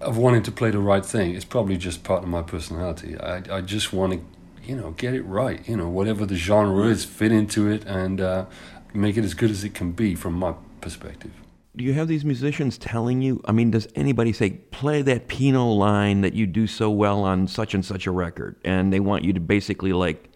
[0.00, 1.34] of wanting to play the right thing.
[1.34, 3.18] It's probably just part of my personality.
[3.18, 4.20] I, I just want to,
[4.62, 5.66] you know, get it right.
[5.68, 8.46] You know, whatever the genre is, fit into it and uh,
[8.94, 11.32] make it as good as it can be from my perspective.
[11.76, 13.40] Do you have these musicians telling you?
[13.44, 17.46] I mean, does anybody say, play that Pino line that you do so well on
[17.46, 18.56] such and such a record?
[18.64, 20.28] And they want you to basically like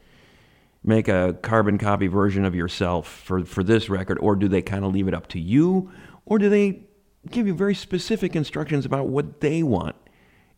[0.85, 4.18] make a carbon copy version of yourself for, for this record?
[4.20, 5.90] Or do they kind of leave it up to you?
[6.27, 6.83] Or do they
[7.31, 9.97] give you very specific instructions about what they want,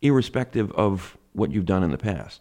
[0.02, 2.40] irrespective of what you've done in the past.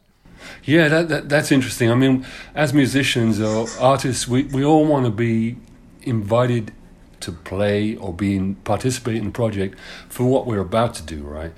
[0.63, 1.91] Yeah, that, that, that's interesting.
[1.91, 5.57] I mean, as musicians or artists, we, we all want to be
[6.01, 6.73] invited
[7.21, 9.77] to play or be in, participate in the project
[10.09, 11.53] for what we're about to do, right?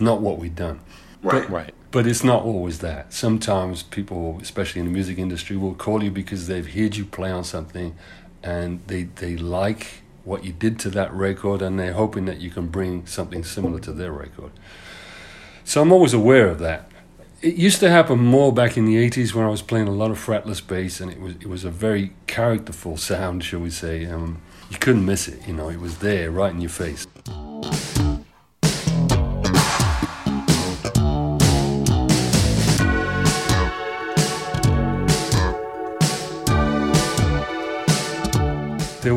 [0.00, 0.80] Not what we've done.
[1.22, 1.74] Right, but, right.
[1.90, 3.12] But it's not always that.
[3.12, 7.30] Sometimes people, especially in the music industry, will call you because they've heard you play
[7.30, 7.96] on something
[8.42, 12.50] and they, they like what you did to that record, and they're hoping that you
[12.50, 14.50] can bring something similar to their record.
[15.64, 16.90] So I'm always aware of that.
[17.42, 20.10] It used to happen more back in the 80s when I was playing a lot
[20.10, 24.06] of fretless bass, and it was it was a very characterful sound, shall we say.
[24.06, 27.05] Um, you couldn't miss it, you know, it was there right in your face.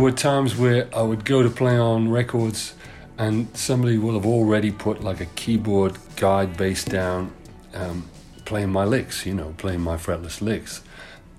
[0.10, 2.74] Were times where I would go to play on records
[3.19, 7.32] and somebody will have already put like a keyboard guide bass down
[7.76, 8.10] um,
[8.43, 10.82] playing my licks, you know, playing my fretless licks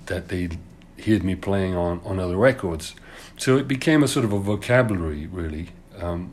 [0.06, 0.50] that they
[1.04, 2.94] heard me playing on, on other records.
[3.36, 6.32] So it became a sort of a vocabulary, really, um,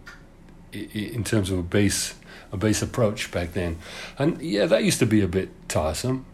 [0.71, 2.13] in terms of a bass,
[2.51, 3.79] a bass approach back then.
[4.19, 6.25] And yeah, that used to be a bit tiresome.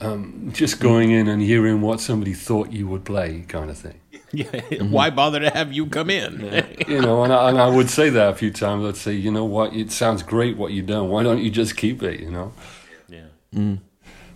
[0.00, 3.98] Um, just going in and hearing what somebody thought you would play, kind of thing.
[4.32, 4.44] Yeah.
[4.44, 4.90] Mm-hmm.
[4.90, 6.64] Why bother to have you come in?
[6.86, 8.84] you know, and I, and I would say that a few times.
[8.84, 11.08] I'd say, you know what, it sounds great what you've done.
[11.08, 12.20] Why don't you just keep it?
[12.20, 12.52] You know.
[13.08, 13.24] Yeah.
[13.54, 13.78] Mm.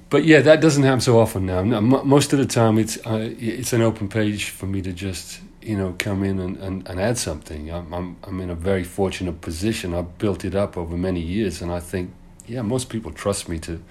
[0.08, 1.62] But yeah, that doesn't happen so often now.
[1.62, 5.76] Most of the time, it's uh, it's an open page for me to just you
[5.76, 7.70] know come in and, and, and add something.
[7.70, 9.94] I'm, I'm I'm in a very fortunate position.
[9.94, 12.12] I've built it up over many years, and I think
[12.46, 13.82] yeah, most people trust me to.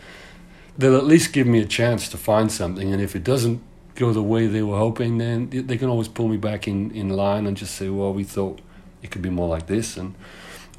[0.77, 3.61] They'll at least give me a chance to find something, and if it doesn't
[4.05, 5.37] go the way they were hoping, then
[5.69, 8.55] they can always pull me back in, in line and just say, well, we thought
[9.03, 9.97] it could be more like this.
[9.97, 10.09] And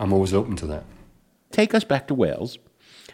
[0.00, 0.84] I'm always open to that.
[1.52, 2.58] take us back to Wales,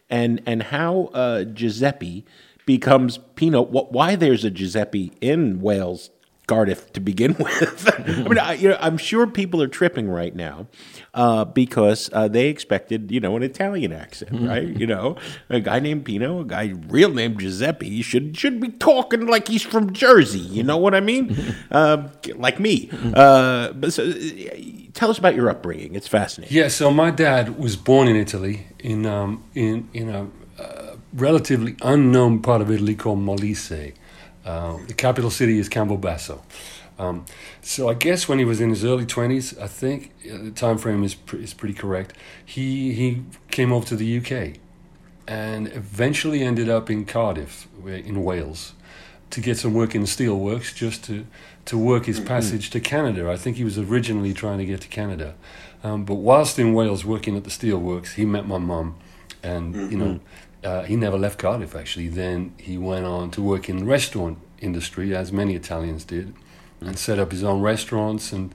[0.09, 2.25] and and how uh, Giuseppe
[2.67, 3.63] becomes Pino.
[3.63, 6.11] Why there's a Giuseppe in Wales,
[6.49, 7.89] Cardiff to begin with?
[7.97, 10.67] I mean, I, you know, I'm sure people are tripping right now
[11.15, 14.67] uh, because uh, they expected, you know, an Italian accent, right?
[14.67, 15.17] You know,
[15.49, 19.63] a guy named Pino, a guy real named Giuseppe should should be talking like he's
[19.63, 20.41] from Jersey.
[20.41, 21.37] You know what I mean?
[21.71, 22.91] Uh, like me.
[23.15, 24.15] Uh, but so, uh,
[24.95, 25.95] tell us about your upbringing.
[25.95, 26.57] It's fascinating.
[26.57, 31.77] Yeah, so my dad was born in Italy in um, in in a uh, relatively
[31.83, 33.93] unknown part of Italy called Molise.
[34.49, 36.41] Uh, the capital city is Campobasso.
[36.99, 37.27] Um,
[37.61, 40.79] so I guess when he was in his early twenties, I think uh, the time
[40.79, 42.15] frame is pre- is pretty correct.
[42.45, 44.59] He he came over to the UK,
[45.27, 48.73] and eventually ended up in Cardiff, in Wales,
[49.31, 51.27] to get some work in the steelworks, just to
[51.67, 53.31] to work his passage to Canada.
[53.31, 55.35] I think he was originally trying to get to Canada,
[55.85, 58.97] um, but whilst in Wales working at the steelworks, he met my mum,
[59.43, 60.21] and you know.
[60.65, 62.09] Uh, he never left Cardiff actually.
[62.09, 66.35] Then he went on to work in the restaurant industry, as many Italians did,
[66.81, 68.33] and set up his own restaurants.
[68.33, 68.55] And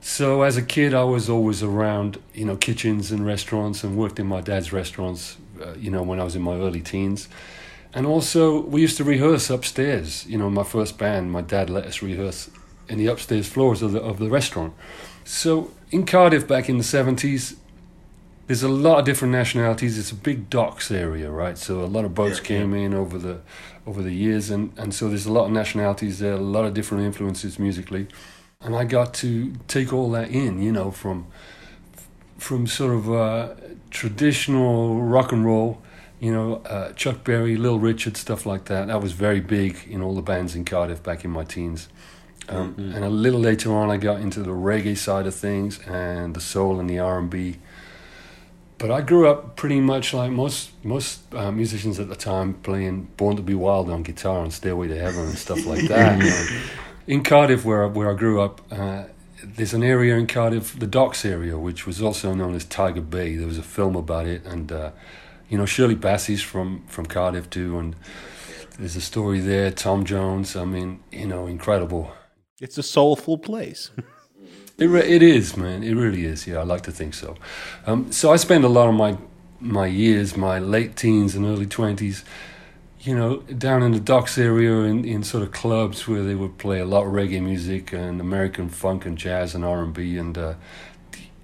[0.00, 4.18] so, as a kid, I was always around, you know, kitchens and restaurants, and worked
[4.18, 7.28] in my dad's restaurants, uh, you know, when I was in my early teens.
[7.92, 10.24] And also, we used to rehearse upstairs.
[10.26, 12.48] You know, my first band, my dad let us rehearse
[12.88, 14.72] in the upstairs floors of the of the restaurant.
[15.24, 17.56] So, in Cardiff back in the seventies,
[18.50, 19.96] there's a lot of different nationalities.
[19.96, 21.56] It's a big docks area, right?
[21.56, 23.42] So a lot of boats came in over the
[23.86, 26.74] over the years, and and so there's a lot of nationalities there, a lot of
[26.74, 28.08] different influences musically,
[28.60, 31.28] and I got to take all that in, you know, from
[32.38, 33.54] from sort of uh,
[33.90, 35.80] traditional rock and roll,
[36.18, 38.88] you know, uh, Chuck Berry, Lil Richard, stuff like that.
[38.88, 41.88] That was very big in all the bands in Cardiff back in my teens.
[42.48, 46.34] Um, And a little later on, I got into the reggae side of things and
[46.34, 47.58] the soul and the R and B
[48.80, 53.08] but I grew up pretty much like most most uh, musicians at the time, playing
[53.16, 56.18] "Born to Be Wild" on guitar and "Stairway to Heaven" and stuff like that.
[56.22, 56.62] you know.
[57.06, 59.04] In Cardiff, where I- where I grew up, uh,
[59.42, 63.36] there's an area in Cardiff, the Docks area, which was also known as Tiger Bay.
[63.36, 64.90] There was a film about it, and uh,
[65.48, 67.96] you know Shirley Bassey's from from Cardiff too, and
[68.78, 69.70] there's a story there.
[69.70, 72.12] Tom Jones, I mean, you know, incredible.
[72.60, 73.90] It's a soulful place.
[74.80, 75.84] It, re- it is, man.
[75.84, 76.46] It really is.
[76.46, 77.36] Yeah, I like to think so.
[77.86, 79.18] Um, so I spent a lot of my
[79.60, 82.24] my years, my late teens and early twenties,
[83.00, 86.56] you know, down in the docks area in, in sort of clubs where they would
[86.58, 90.16] play a lot of reggae music and American funk and jazz and R and B
[90.16, 90.36] and.
[90.38, 90.54] Uh,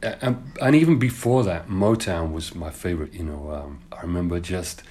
[0.02, 3.14] and, and even before that, Motown was my favorite.
[3.14, 4.82] You know, um, I remember just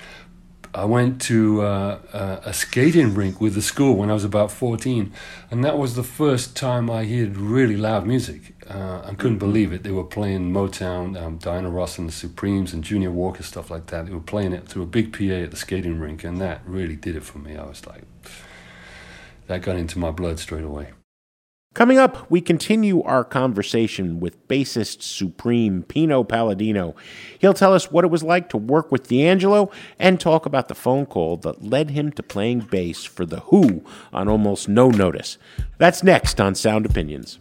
[0.75, 4.51] I went to uh, uh, a skating rink with the school when I was about
[4.51, 5.09] 14,
[5.49, 8.53] and that was the first time I heard really loud music.
[8.69, 9.83] Uh, I couldn't believe it.
[9.83, 13.85] They were playing Motown, um, Diana Ross and the Supremes, and Junior Walker, stuff like
[13.88, 14.07] that.
[14.07, 16.97] They were playing it through a big PA at the skating rink, and that really
[16.97, 17.55] did it for me.
[17.55, 18.03] I was like,
[19.47, 20.91] that got into my blood straight away.
[21.75, 26.95] Coming up, we continue our conversation with bassist Supreme Pino Palladino.
[27.38, 30.73] He'll tell us what it was like to work with D'Angelo and talk about the
[30.73, 33.83] phone call that led him to playing bass for The Who
[34.13, 35.38] on almost no notice.
[35.77, 37.39] That's next on Sound Opinions.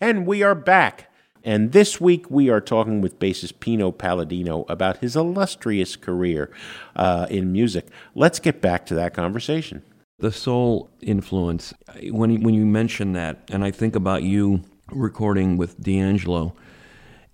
[0.00, 1.10] And we are back.
[1.44, 6.50] And this week we are talking with bassist Pino Palladino about his illustrious career
[6.96, 7.88] uh, in music.
[8.14, 9.82] Let's get back to that conversation.
[10.18, 11.74] The soul influence,
[12.10, 16.54] when you, when you mention that, and I think about you recording with D'Angelo,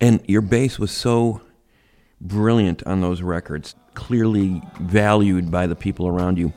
[0.01, 1.39] and your bass was so
[2.19, 6.51] brilliant on those records, clearly valued by the people around you.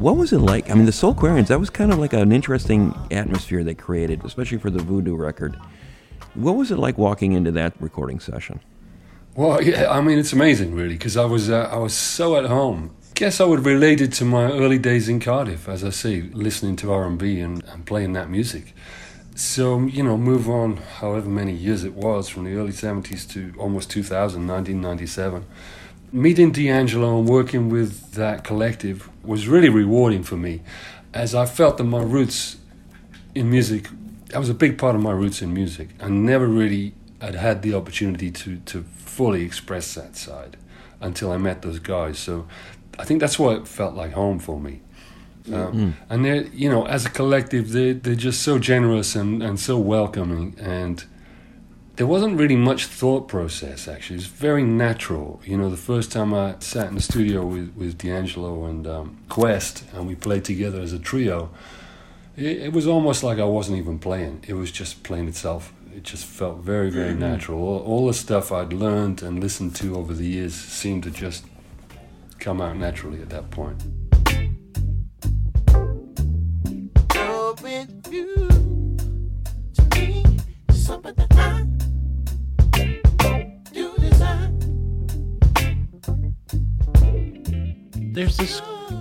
[0.00, 0.70] What was it like?
[0.70, 4.56] I mean, the Soulquarians, that was kind of like an interesting atmosphere they created, especially
[4.56, 5.56] for the Voodoo record.
[6.32, 8.60] What was it like walking into that recording session?
[9.34, 12.46] Well, yeah, I mean, it's amazing, really, because I was uh, I was so at
[12.46, 12.96] home.
[13.14, 16.76] Guess I would relate it to my early days in Cardiff, as I say, listening
[16.76, 18.72] to R and B and playing that music.
[19.34, 23.52] So you know, move on, however many years it was, from the early '70s to
[23.58, 25.44] almost 2000, 1997.
[26.12, 30.60] Meeting D'Angelo and working with that collective was really rewarding for me,
[31.14, 32.56] as I felt that my roots
[33.34, 33.88] in music,
[34.28, 35.90] that was a big part of my roots in music.
[36.00, 40.56] I never really had had the opportunity to, to fully express that side
[41.00, 42.18] until I met those guys.
[42.18, 42.46] So
[42.98, 44.80] I think that's why it felt like home for me.
[45.52, 49.58] Um, And they're, you know, as a collective, they they're just so generous and, and
[49.58, 51.04] so welcoming, and
[52.00, 54.16] there wasn't really much thought process actually.
[54.16, 55.38] It's very natural.
[55.44, 59.18] You know, the first time I sat in the studio with, with D'Angelo and um,
[59.28, 61.50] Quest and we played together as a trio,
[62.38, 64.42] it, it was almost like I wasn't even playing.
[64.48, 65.74] It was just playing itself.
[65.94, 67.58] It just felt very, very natural.
[67.58, 71.44] All, all the stuff I'd learned and listened to over the years seemed to just
[72.38, 73.82] come out naturally at that point.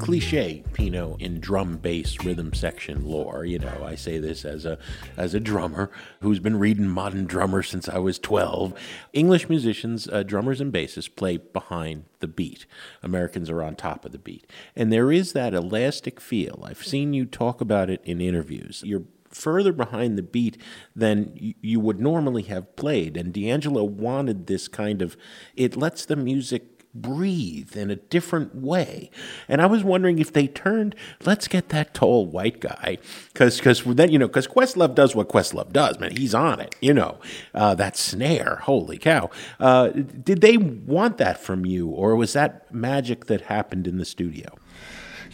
[0.10, 3.46] Cliche, Pino, in drum bass rhythm section lore.
[3.46, 4.80] You know, I say this as a
[5.16, 5.92] as a drummer
[6.22, 8.74] who's been reading Modern Drummer since I was 12.
[9.14, 12.66] English musicians, uh, drummers and bassists, play behind the beat.
[13.04, 16.64] Americans are on top of the beat, and there is that elastic feel.
[16.66, 18.82] I've seen you talk about it in interviews.
[18.84, 20.58] You're further behind the beat
[20.96, 23.16] than you would normally have played.
[23.16, 25.16] And D'Angelo wanted this kind of,
[25.56, 29.12] it lets the music breathe in a different way.
[29.48, 32.98] And I was wondering if they turned, let's get that tall white guy,
[33.34, 36.16] because because then you know because Questlove does what Questlove does, man.
[36.16, 37.20] He's on it, you know.
[37.54, 39.30] Uh, that snare, holy cow!
[39.60, 44.06] Uh, did they want that from you, or was that magic that happened in the
[44.06, 44.56] studio?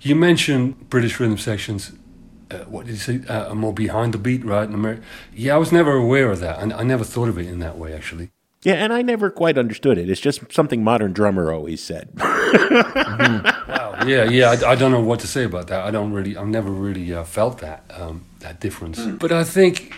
[0.01, 1.93] You mentioned British rhythm sections.
[2.51, 3.21] Uh, what did you say?
[3.27, 4.67] Uh, more behind the beat, right?
[4.67, 5.01] In America.
[5.33, 7.77] Yeah, I was never aware of that, and I never thought of it in that
[7.77, 8.29] way, actually.
[8.65, 10.09] Yeah, and I never quite understood it.
[10.09, 12.09] It's just something modern drummer always said.
[13.67, 14.03] Wow.
[14.05, 14.51] Yeah, yeah.
[14.51, 15.85] I, I don't know what to say about that.
[15.85, 16.35] I don't really.
[16.37, 18.99] I've never really uh, felt that um, that difference.
[19.05, 19.93] But I think,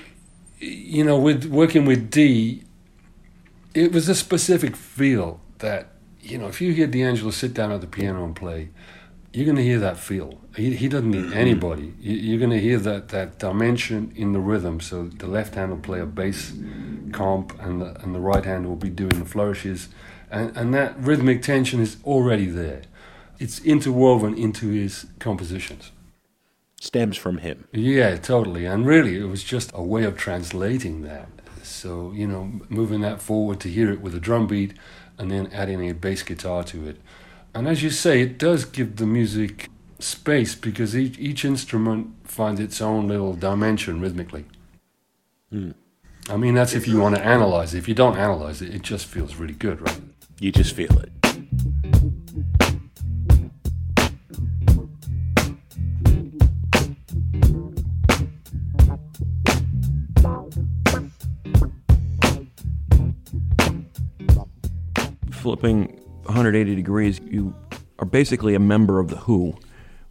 [0.59, 2.63] you know, with working with D,
[3.73, 5.89] it was a specific feel that
[6.21, 6.47] you know.
[6.47, 8.69] If you hear D'Angelo sit down at the piano and play,
[9.37, 10.41] you're going to hear that feel.
[10.55, 11.37] He, he doesn't need mm-hmm.
[11.37, 11.93] anybody.
[11.99, 14.79] You, you're going to hear that that dimension in the rhythm.
[14.79, 16.53] So the left hand will play a bass
[17.11, 19.89] comp, and the, and the right hand will be doing the flourishes,
[20.31, 22.81] and and that rhythmic tension is already there.
[23.37, 25.91] It's interwoven into his compositions.
[26.81, 27.67] Stems from him.
[27.71, 28.65] Yeah, totally.
[28.65, 31.29] And really, it was just a way of translating that.
[31.61, 34.73] So, you know, moving that forward to hear it with a drum beat
[35.19, 36.97] and then adding a bass guitar to it.
[37.53, 39.69] And as you say, it does give the music
[39.99, 44.45] space because each, each instrument finds its own little dimension rhythmically.
[45.49, 45.71] Hmm.
[46.29, 47.77] I mean, that's if you want to analyze it.
[47.77, 50.01] If you don't analyze it, it just feels really good, right?
[50.39, 51.11] You just feel it.
[65.31, 67.55] Flipping 180 degrees, you
[67.99, 69.57] are basically a member of the Who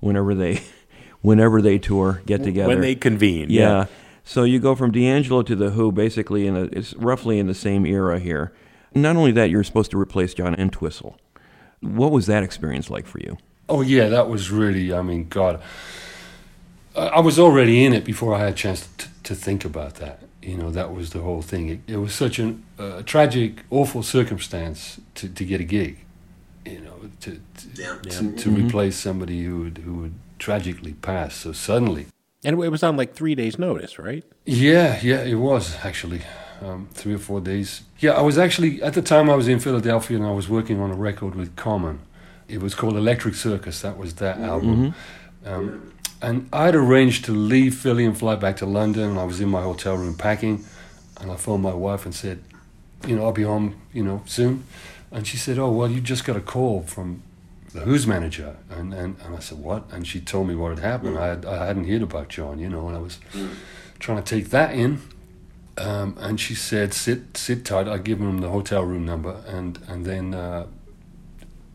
[0.01, 0.63] whenever they
[1.21, 2.69] whenever they tour, get together.
[2.69, 3.49] When they convene.
[3.51, 3.87] Yeah.
[4.25, 7.55] So you go from D'Angelo to the Who, basically in a, it's roughly in the
[7.55, 8.53] same era here.
[8.95, 11.17] Not only that, you're supposed to replace John Entwistle.
[11.81, 13.39] What was that experience like for you?
[13.69, 14.93] Oh yeah, that was really.
[14.93, 15.61] I mean, God,
[16.97, 19.97] I, I was already in it before I had a chance to, to think about
[19.97, 20.23] that.
[20.43, 21.69] You know, that was the whole thing.
[21.69, 26.06] It, it was such an, a tragic, awful circumstance to, to get a gig.
[26.67, 27.41] You know, to
[27.75, 32.07] to, to, to replace somebody who would who would tragically pass so suddenly.
[32.45, 34.25] And it was on like three days' notice, right?
[34.45, 36.23] Yeah, yeah, it was actually
[36.63, 37.83] um, three or four days.
[37.99, 40.81] Yeah, I was actually at the time I was in Philadelphia and I was working
[40.81, 42.01] on a record with Common.
[42.49, 43.81] It was called Electric Circus.
[43.81, 44.95] That was that album.
[45.45, 45.93] Um,
[46.23, 49.11] and I'd arranged to leave Philly and fly back to London.
[49.11, 50.65] And I was in my hotel room packing,
[51.21, 52.43] and I phoned my wife and said,
[53.07, 54.65] "You know, I'll be home, you know, soon."
[55.11, 57.23] And she said, "Oh, well, you just got a call from
[57.73, 60.81] the Who's manager." And and, and I said, "What?" And she told me what had
[60.81, 61.19] happened.
[61.19, 63.19] I had, I hadn't heard about John, you know, and I was
[63.99, 65.01] trying to take that in.
[65.79, 69.79] Um, and she said, "Sit, sit tight." I give him the hotel room number, and
[69.89, 70.67] and then uh,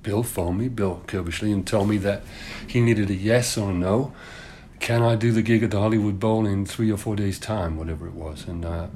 [0.04, 2.24] Bill phoned me, Bill Curbishley, and told me that
[2.68, 4.14] he needed a yes or a no.
[4.80, 7.78] Can I do the gig at the Hollywood Bowl in three or four days' time,
[7.78, 8.48] whatever it was?
[8.48, 8.88] And uh,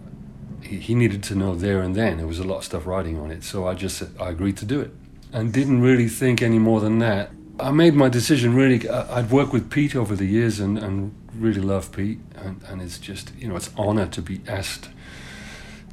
[0.66, 2.18] he, needed to know there and then.
[2.18, 4.66] There was a lot of stuff riding on it, so I just I agreed to
[4.66, 4.92] do it,
[5.32, 7.32] and didn't really think any more than that.
[7.60, 8.88] I made my decision really.
[8.90, 12.98] I'd worked with Pete over the years and, and really love Pete, and, and it's
[12.98, 14.90] just you know it's honor to be asked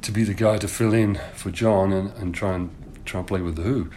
[0.01, 2.69] to be the guy to fill in for John and, and try and
[3.05, 3.89] try and play with the Who.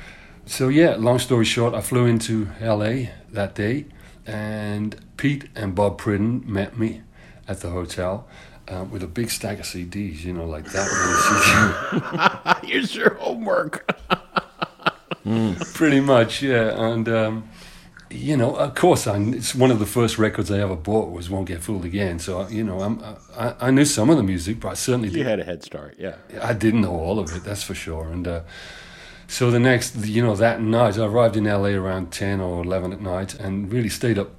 [0.46, 3.86] So yeah, long story short, I flew into LA that day,
[4.24, 7.02] and Pete and Bob Pridden met me
[7.48, 8.28] at the hotel
[8.68, 12.60] uh, with a big stack of CDs, you know, like that.
[12.64, 13.92] Here's your homework.
[15.74, 16.90] Pretty much, yeah.
[16.90, 17.48] And um,
[18.10, 21.28] you know, of course, I, it's one of the first records I ever bought was
[21.28, 23.02] "Won't Get Fooled Again." So you know, I'm,
[23.36, 25.96] I, I knew some of the music, but I certainly You had a head start,
[25.98, 26.16] yeah.
[26.40, 28.08] I didn't know all of it, that's for sure.
[28.08, 28.40] And uh,
[29.26, 32.92] so the next, you know, that night, I arrived in LA around 10 or 11
[32.92, 34.30] at night and really stayed up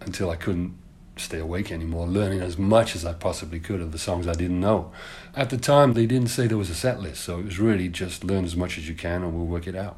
[0.00, 0.76] until I couldn't
[1.16, 4.60] stay awake anymore, learning as much as I possibly could of the songs I didn't
[4.60, 4.92] know.
[5.34, 7.88] At the time, they didn't say there was a set list, so it was really
[7.88, 9.96] just learn as much as you can and we'll work it out.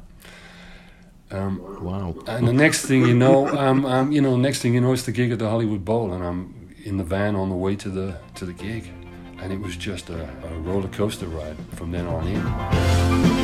[1.31, 2.15] Um, Wow.
[2.25, 5.03] and the next thing you know, um, um, you know, next thing you know, it's
[5.03, 7.89] the gig at the Hollywood Bowl, and I'm in the van on the way to
[7.89, 8.89] the to the gig,
[9.39, 13.38] and it was just a, a roller coaster ride from then on in.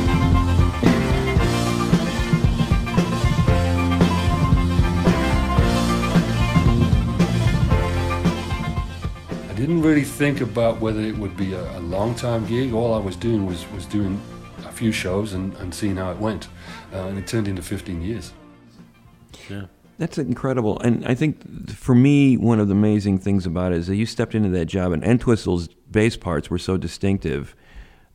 [9.56, 12.72] Didn't really think about whether it would be a, a long time gig.
[12.72, 14.20] All I was doing was was doing
[14.64, 16.48] a few shows and, and seeing how it went,
[16.92, 18.32] uh, and it turned into 15 years.
[19.50, 19.66] Yeah.
[19.98, 20.78] That's incredible.
[20.80, 24.04] And I think for me, one of the amazing things about it is that you
[24.04, 27.56] stepped into that job, and Entwistle's bass parts were so distinctive.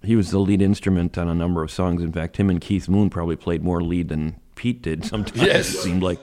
[0.03, 2.03] He was the lead instrument on a number of songs.
[2.03, 5.73] In fact, him and Keith Moon probably played more lead than Pete did sometimes, Yes.
[5.73, 6.19] it seemed like.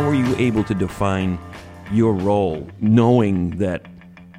[0.00, 1.38] How were you able to define
[1.92, 3.84] your role, knowing that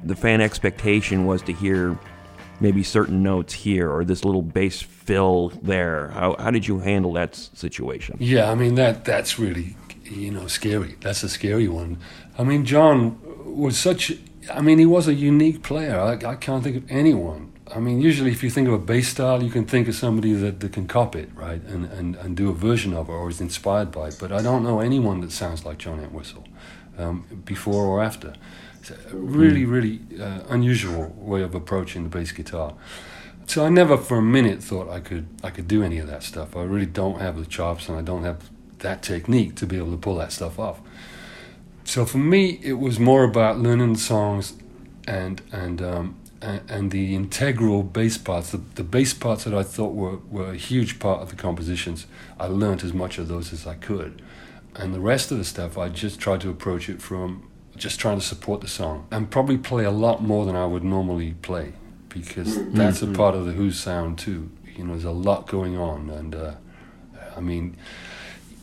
[0.02, 1.96] the fan expectation was to hear
[2.58, 6.08] maybe certain notes here or this little bass fill there?
[6.08, 8.16] How, how did you handle that situation?
[8.18, 10.96] Yeah, I mean that that's really you know scary.
[11.00, 11.98] That's a scary one.
[12.36, 14.10] I mean, John was such.
[14.52, 15.96] I mean, he was a unique player.
[15.96, 17.51] I, I can't think of anyone.
[17.70, 20.32] I mean, usually if you think of a bass style, you can think of somebody
[20.32, 23.28] that, that can cop it, right, and, and, and do a version of it or
[23.28, 24.16] is inspired by it.
[24.18, 26.44] But I don't know anyone that sounds like John Entwistle,
[26.98, 28.34] um, before or after.
[28.80, 32.74] It's a really, really uh, unusual way of approaching the bass guitar.
[33.46, 36.22] So I never for a minute thought I could I could do any of that
[36.22, 36.56] stuff.
[36.56, 39.90] I really don't have the chops and I don't have that technique to be able
[39.90, 40.80] to pull that stuff off.
[41.84, 44.54] So for me, it was more about learning the songs
[45.06, 49.62] and and um, and, and the integral bass parts, the, the bass parts that I
[49.62, 52.06] thought were, were a huge part of the compositions.
[52.38, 54.20] I learnt as much of those as I could,
[54.74, 58.18] and the rest of the stuff I just tried to approach it from just trying
[58.18, 61.72] to support the song and probably play a lot more than I would normally play
[62.10, 64.50] because that's a part of the Who's sound too.
[64.76, 66.54] You know, there's a lot going on, and uh,
[67.36, 67.76] I mean,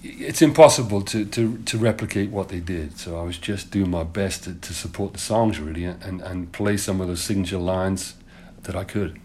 [0.03, 2.97] it's impossible to, to, to replicate what they did.
[2.97, 6.51] So I was just doing my best to, to support the songs really and, and
[6.51, 8.15] play some of those signature lines
[8.63, 9.19] that I could.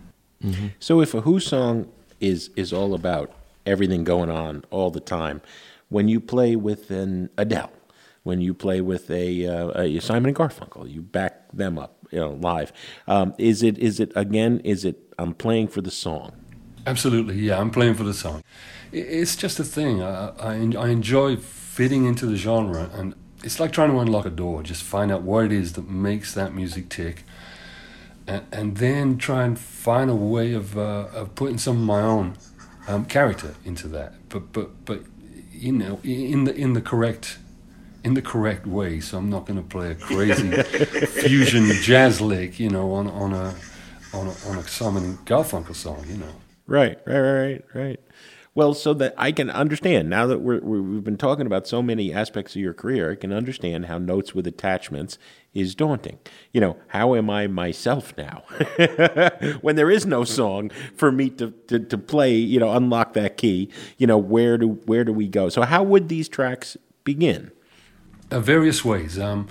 [0.79, 3.33] So if a Who song is is all about
[3.65, 5.41] everything going on all the time,
[5.89, 7.73] when you play with an Adele,
[8.25, 12.19] when you play with a, uh, a Simon and Garfunkel, you back them up, you
[12.19, 12.73] know, live.
[13.07, 14.61] Um, is it is it again?
[14.65, 16.33] Is it I'm playing for the song?
[16.87, 18.43] Absolutely, yeah, I'm playing for the song.
[18.95, 20.03] It's just a thing.
[20.03, 24.31] I, I, I enjoy fitting into the genre, and it's like trying to unlock a
[24.31, 27.25] door, just find out what it is that makes that music tick.
[28.27, 32.01] And, and then try and find a way of, uh, of putting some of my
[32.01, 32.37] own
[32.89, 35.03] um, character into that, but but but
[35.53, 37.39] you know in the in the correct
[38.03, 39.01] in the correct way.
[39.01, 40.51] So I'm not going to play a crazy
[41.07, 43.55] fusion jazz lick, you know, on on a
[44.13, 46.35] on a, on a Simon and Garfunkel song, you know.
[46.67, 48.01] Right, right, right, right, right.
[48.57, 52.13] Well, so that I can understand now that we're, we've been talking about so many
[52.13, 55.19] aspects of your career, I can understand how notes with attachments
[55.53, 56.19] is daunting.
[56.53, 58.45] You know, how am I myself now
[59.61, 62.35] when there is no song for me to, to, to play?
[62.35, 63.71] You know, unlock that key.
[63.99, 65.49] You know, where do where do we go?
[65.49, 67.51] So, how would these tracks begin?
[68.31, 69.19] Uh, various ways.
[69.19, 69.49] Um,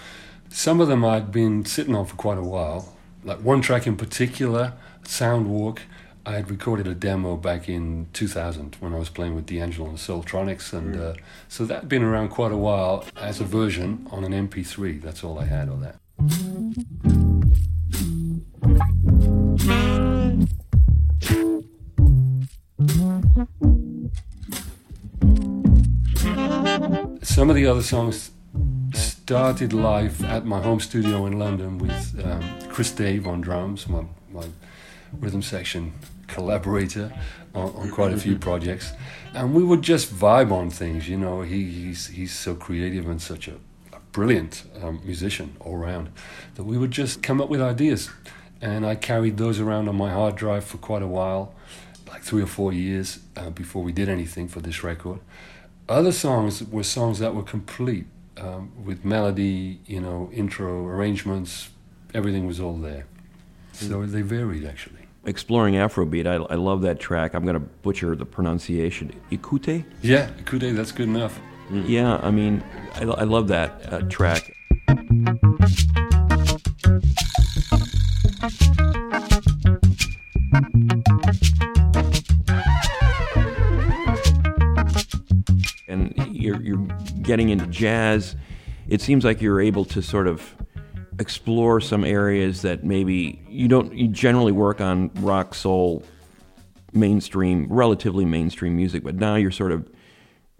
[0.47, 2.95] some of them I'd been sitting on for quite a while.
[3.25, 4.73] Like one track in particular,
[5.03, 5.81] Sound Walk,
[6.26, 9.97] I had recorded a demo back in 2000 when I was playing with D'Angelo and
[9.97, 11.13] Soultronics, and uh,
[11.49, 15.01] so that'd been around quite a while as a version on an MP3.
[15.01, 15.95] That's all I had of that.
[27.21, 28.32] Some of the other songs
[28.93, 34.05] started life at my home studio in London with um, Chris Dave on drums, my,
[34.32, 34.45] my
[35.19, 35.91] rhythm section
[36.34, 37.13] collaborator
[37.53, 38.91] on, on quite a few projects.
[39.34, 41.41] And we would just vibe on things, you know.
[41.41, 43.55] He, he's, he's so creative and such a,
[43.93, 46.09] a brilliant um, musician all round
[46.55, 48.09] that we would just come up with ideas.
[48.61, 51.53] And I carried those around on my hard drive for quite a while,
[52.07, 55.19] like three or four years uh, before we did anything for this record.
[55.89, 58.05] Other songs were songs that were complete
[58.38, 61.69] um, with melody, you know, intro, arrangements,
[62.13, 63.05] everything was all there.
[63.73, 65.02] So they varied actually.
[65.26, 66.28] Exploring Afrobeat.
[66.28, 67.34] I, I love that track.
[67.34, 69.13] I'm going to butcher the pronunciation.
[69.32, 69.86] Ekute?
[70.01, 71.39] Yeah, Kude, that's good enough.
[71.71, 72.61] Yeah, I mean,
[72.95, 74.53] I, I love that uh, track.
[85.88, 86.86] And you're, you're
[87.21, 88.36] getting into jazz.
[88.89, 90.53] It seems like you're able to sort of
[91.20, 96.03] explore some areas that maybe you don't you generally work on rock soul
[96.91, 99.88] mainstream relatively mainstream music but now you're sort of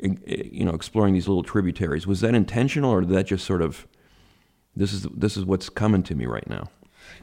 [0.02, 2.06] eh, eh, you know exploring these little tributaries.
[2.06, 3.88] Was that intentional or did that just sort of
[4.76, 6.70] this is this is what's coming to me right now?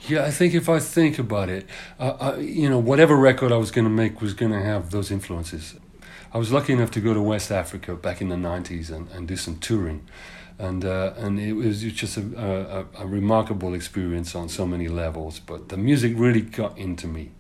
[0.09, 1.67] Yeah, I think if I think about it,
[1.99, 4.91] uh, I, you know, whatever record I was going to make was going to have
[4.91, 5.75] those influences.
[6.33, 9.27] I was lucky enough to go to West Africa back in the '90s and, and
[9.27, 10.07] do some touring,
[10.61, 15.41] and uh, and it was just a, a, a remarkable experience on so many levels.
[15.41, 17.31] But the music really got into me,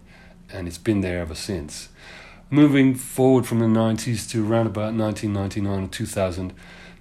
[0.51, 1.91] and it's been there ever since.
[2.49, 6.55] Moving forward from the '90s to around about 1999 or 2000,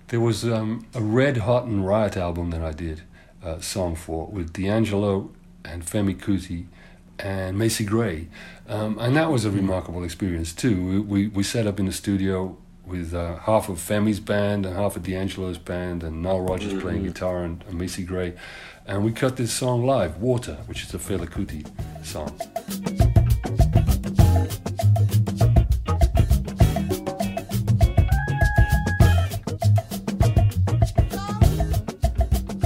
[0.10, 3.04] there was um, a Red Hot and Riot album that I did
[3.42, 5.32] uh, song for with D'Angelo
[5.64, 6.66] and Femi Kuti
[7.18, 8.28] and Macy Gray,
[8.68, 10.86] um, and that was a remarkable experience too.
[10.86, 12.58] We, we we set up in the studio
[12.90, 17.04] with uh, half of Femi's band and half of D'Angelo's band, and Nile Rodgers playing
[17.04, 18.34] guitar and, and Macy Gray,
[18.86, 21.66] and we cut this song live, "Water," which is a Fela Kuti
[22.04, 22.36] song.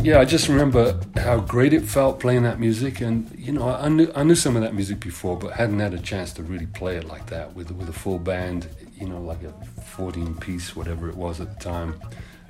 [0.04, 3.88] yeah, I just remember how great it felt playing that music, and you know, I
[3.88, 6.66] knew I knew some of that music before, but hadn't had a chance to really
[6.66, 8.68] play it like that with with a full band,
[9.04, 9.52] you know, like a
[9.82, 12.00] 14 piece, whatever it was at the time.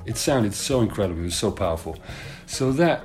[0.06, 1.98] It sounded so incredible, it was so powerful.
[2.46, 3.04] So that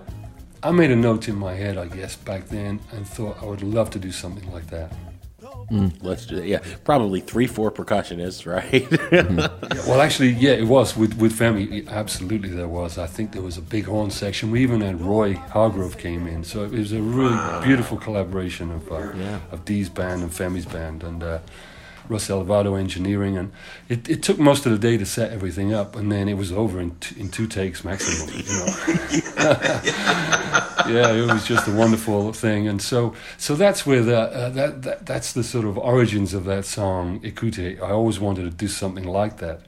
[0.62, 3.62] I made a note in my head, I guess, back then, and thought I would
[3.62, 4.92] love to do something like that.
[6.01, 6.46] Let's do that.
[6.46, 8.86] Yeah, probably three, four percussionists, right?
[9.12, 11.86] Yeah, well, actually, yeah, it was with with Femi.
[11.88, 12.99] Absolutely, there was.
[12.99, 14.51] I think there was a big horn section.
[14.51, 18.90] We even had Roy Hargrove came in, so it was a really beautiful collaboration of
[18.90, 19.12] uh,
[19.53, 21.38] of Dee's band and Femi's band and uh,
[22.09, 23.36] Russ Elevado engineering.
[23.36, 23.52] And
[23.88, 26.52] it, it took most of the day to set everything up, and then it was
[26.52, 28.34] over in t- in two takes maximum.
[28.34, 28.66] You know.
[30.88, 34.82] yeah, it was just a wonderful thing, and so so that's where the uh, that,
[34.82, 37.80] that that's the sort of origins of that song Ekute.
[37.80, 39.61] I always wanted to do something like that,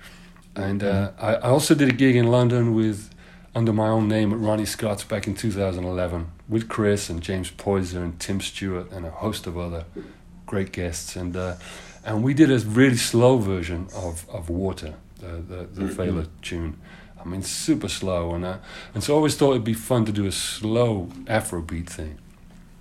[0.56, 3.14] and uh, I, I also did a gig in London with
[3.54, 8.02] under my own name at Ronnie Scott's back in 2011 with Chris and James Poyser
[8.02, 9.84] and Tim Stewart and a host of other
[10.46, 11.56] great guests, and uh,
[12.04, 16.78] and we did a really slow version of of Water, the the, the Fela tune.
[17.20, 18.58] I mean, super slow, and uh,
[18.94, 22.18] and so I always thought it'd be fun to do a slow Afrobeat thing.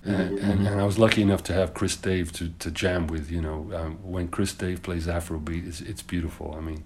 [0.02, 3.30] And, and, and I was lucky enough to have Chris Dave to, to jam with.
[3.30, 6.54] You know, um, when Chris Dave plays Afrobeat, it's, it's beautiful.
[6.56, 6.84] I mean,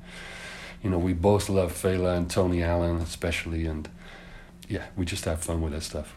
[0.82, 3.88] you know, we both love Fela and Tony Allen, especially, and
[4.68, 6.16] yeah, we just have fun with that stuff.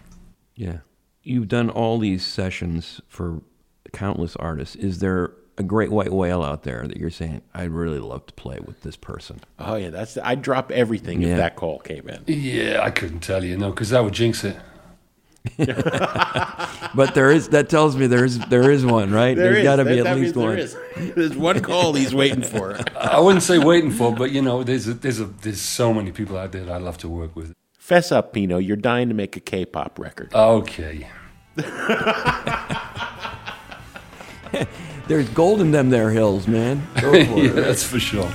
[0.56, 0.80] Yeah.
[1.22, 3.44] You've done all these sessions for
[3.94, 4.76] countless artists.
[4.76, 8.34] Is there a great white whale out there that you're saying, I'd really love to
[8.34, 9.40] play with this person?
[9.60, 10.18] oh yeah, that's.
[10.18, 11.30] I'd drop everything Yeah.
[11.30, 12.24] if that call came in.
[12.28, 14.58] Yeah, I couldn't tell you, no, because that would jinx it.
[16.96, 19.36] But there is that tells me there is there is one, right?
[19.38, 20.48] There's got to be That- at that least means one.
[20.56, 20.76] there is.
[21.16, 22.78] There's one call he's waiting for.
[22.98, 26.12] I wouldn't say waiting for, but you know, there's a, there's a, there's so many
[26.12, 27.54] people out there that I love to work with.
[27.78, 28.58] Fess up, Pino.
[28.58, 30.34] You're dying to make a K-pop record.
[30.34, 31.08] Okay.
[35.08, 36.86] There's gold in them there hills, man.
[37.02, 37.54] Go for yeah, it.
[37.54, 38.30] that's for sure.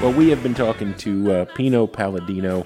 [0.00, 2.64] Well, we have been talking to uh, Pino Palladino,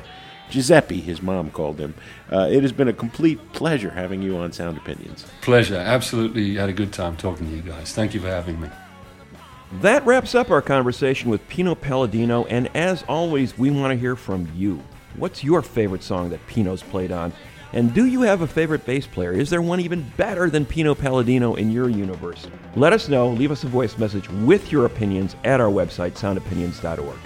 [0.50, 1.94] Giuseppe, his mom called him.
[2.30, 5.26] Uh, it has been a complete pleasure having you on Sound Opinions.
[5.42, 5.76] Pleasure.
[5.76, 7.92] Absolutely had a good time talking to you guys.
[7.92, 8.68] Thank you for having me.
[9.80, 14.16] That wraps up our conversation with Pino Palladino, and as always, we want to hear
[14.16, 14.82] from you.
[15.16, 17.32] What's your favorite song that Pino's played on?
[17.74, 19.32] And do you have a favorite bass player?
[19.32, 22.46] Is there one even better than Pino Palladino in your universe?
[22.76, 23.28] Let us know.
[23.28, 27.18] Leave us a voice message with your opinions at our website, soundopinions.org.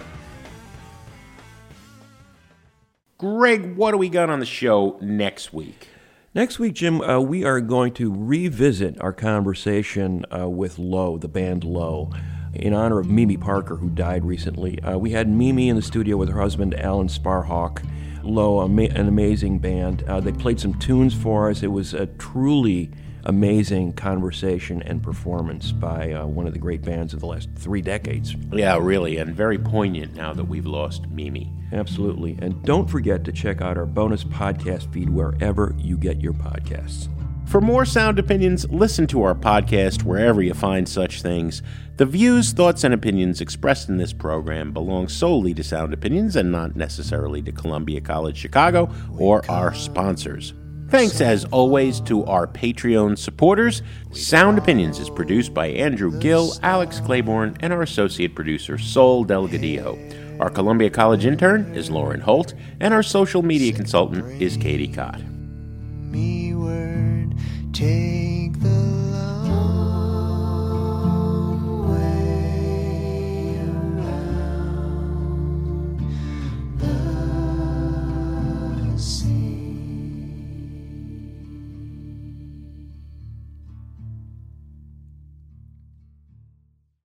[3.22, 5.86] Greg, what do we got on the show next week?
[6.34, 11.28] Next week, Jim, uh, we are going to revisit our conversation uh, with Low, the
[11.28, 12.10] band Low,
[12.52, 14.82] in honor of Mimi Parker, who died recently.
[14.82, 17.86] Uh, we had Mimi in the studio with her husband, Alan Sparhawk.
[18.24, 20.02] Low, an amazing band.
[20.08, 21.62] Uh, they played some tunes for us.
[21.62, 22.90] It was a truly
[23.24, 27.82] amazing conversation and performance by uh, one of the great bands of the last three
[27.82, 28.34] decades.
[28.52, 31.52] Yeah, really, and very poignant now that we've lost Mimi.
[31.72, 32.38] Absolutely.
[32.40, 37.08] And don't forget to check out our bonus podcast feed wherever you get your podcasts.
[37.46, 41.62] For more sound opinions, listen to our podcast wherever you find such things.
[41.98, 46.50] The views, thoughts, and opinions expressed in this program belong solely to Sound Opinions and
[46.50, 50.54] not necessarily to Columbia College Chicago or our sponsors.
[50.92, 53.80] Thanks, as always, to our Patreon supporters.
[54.12, 60.38] Sound Opinions is produced by Andrew Gill, Alex Claiborne, and our associate producer, Sol Delgadillo.
[60.38, 65.22] Our Columbia College intern is Lauren Holt, and our social media consultant is Katie Cott.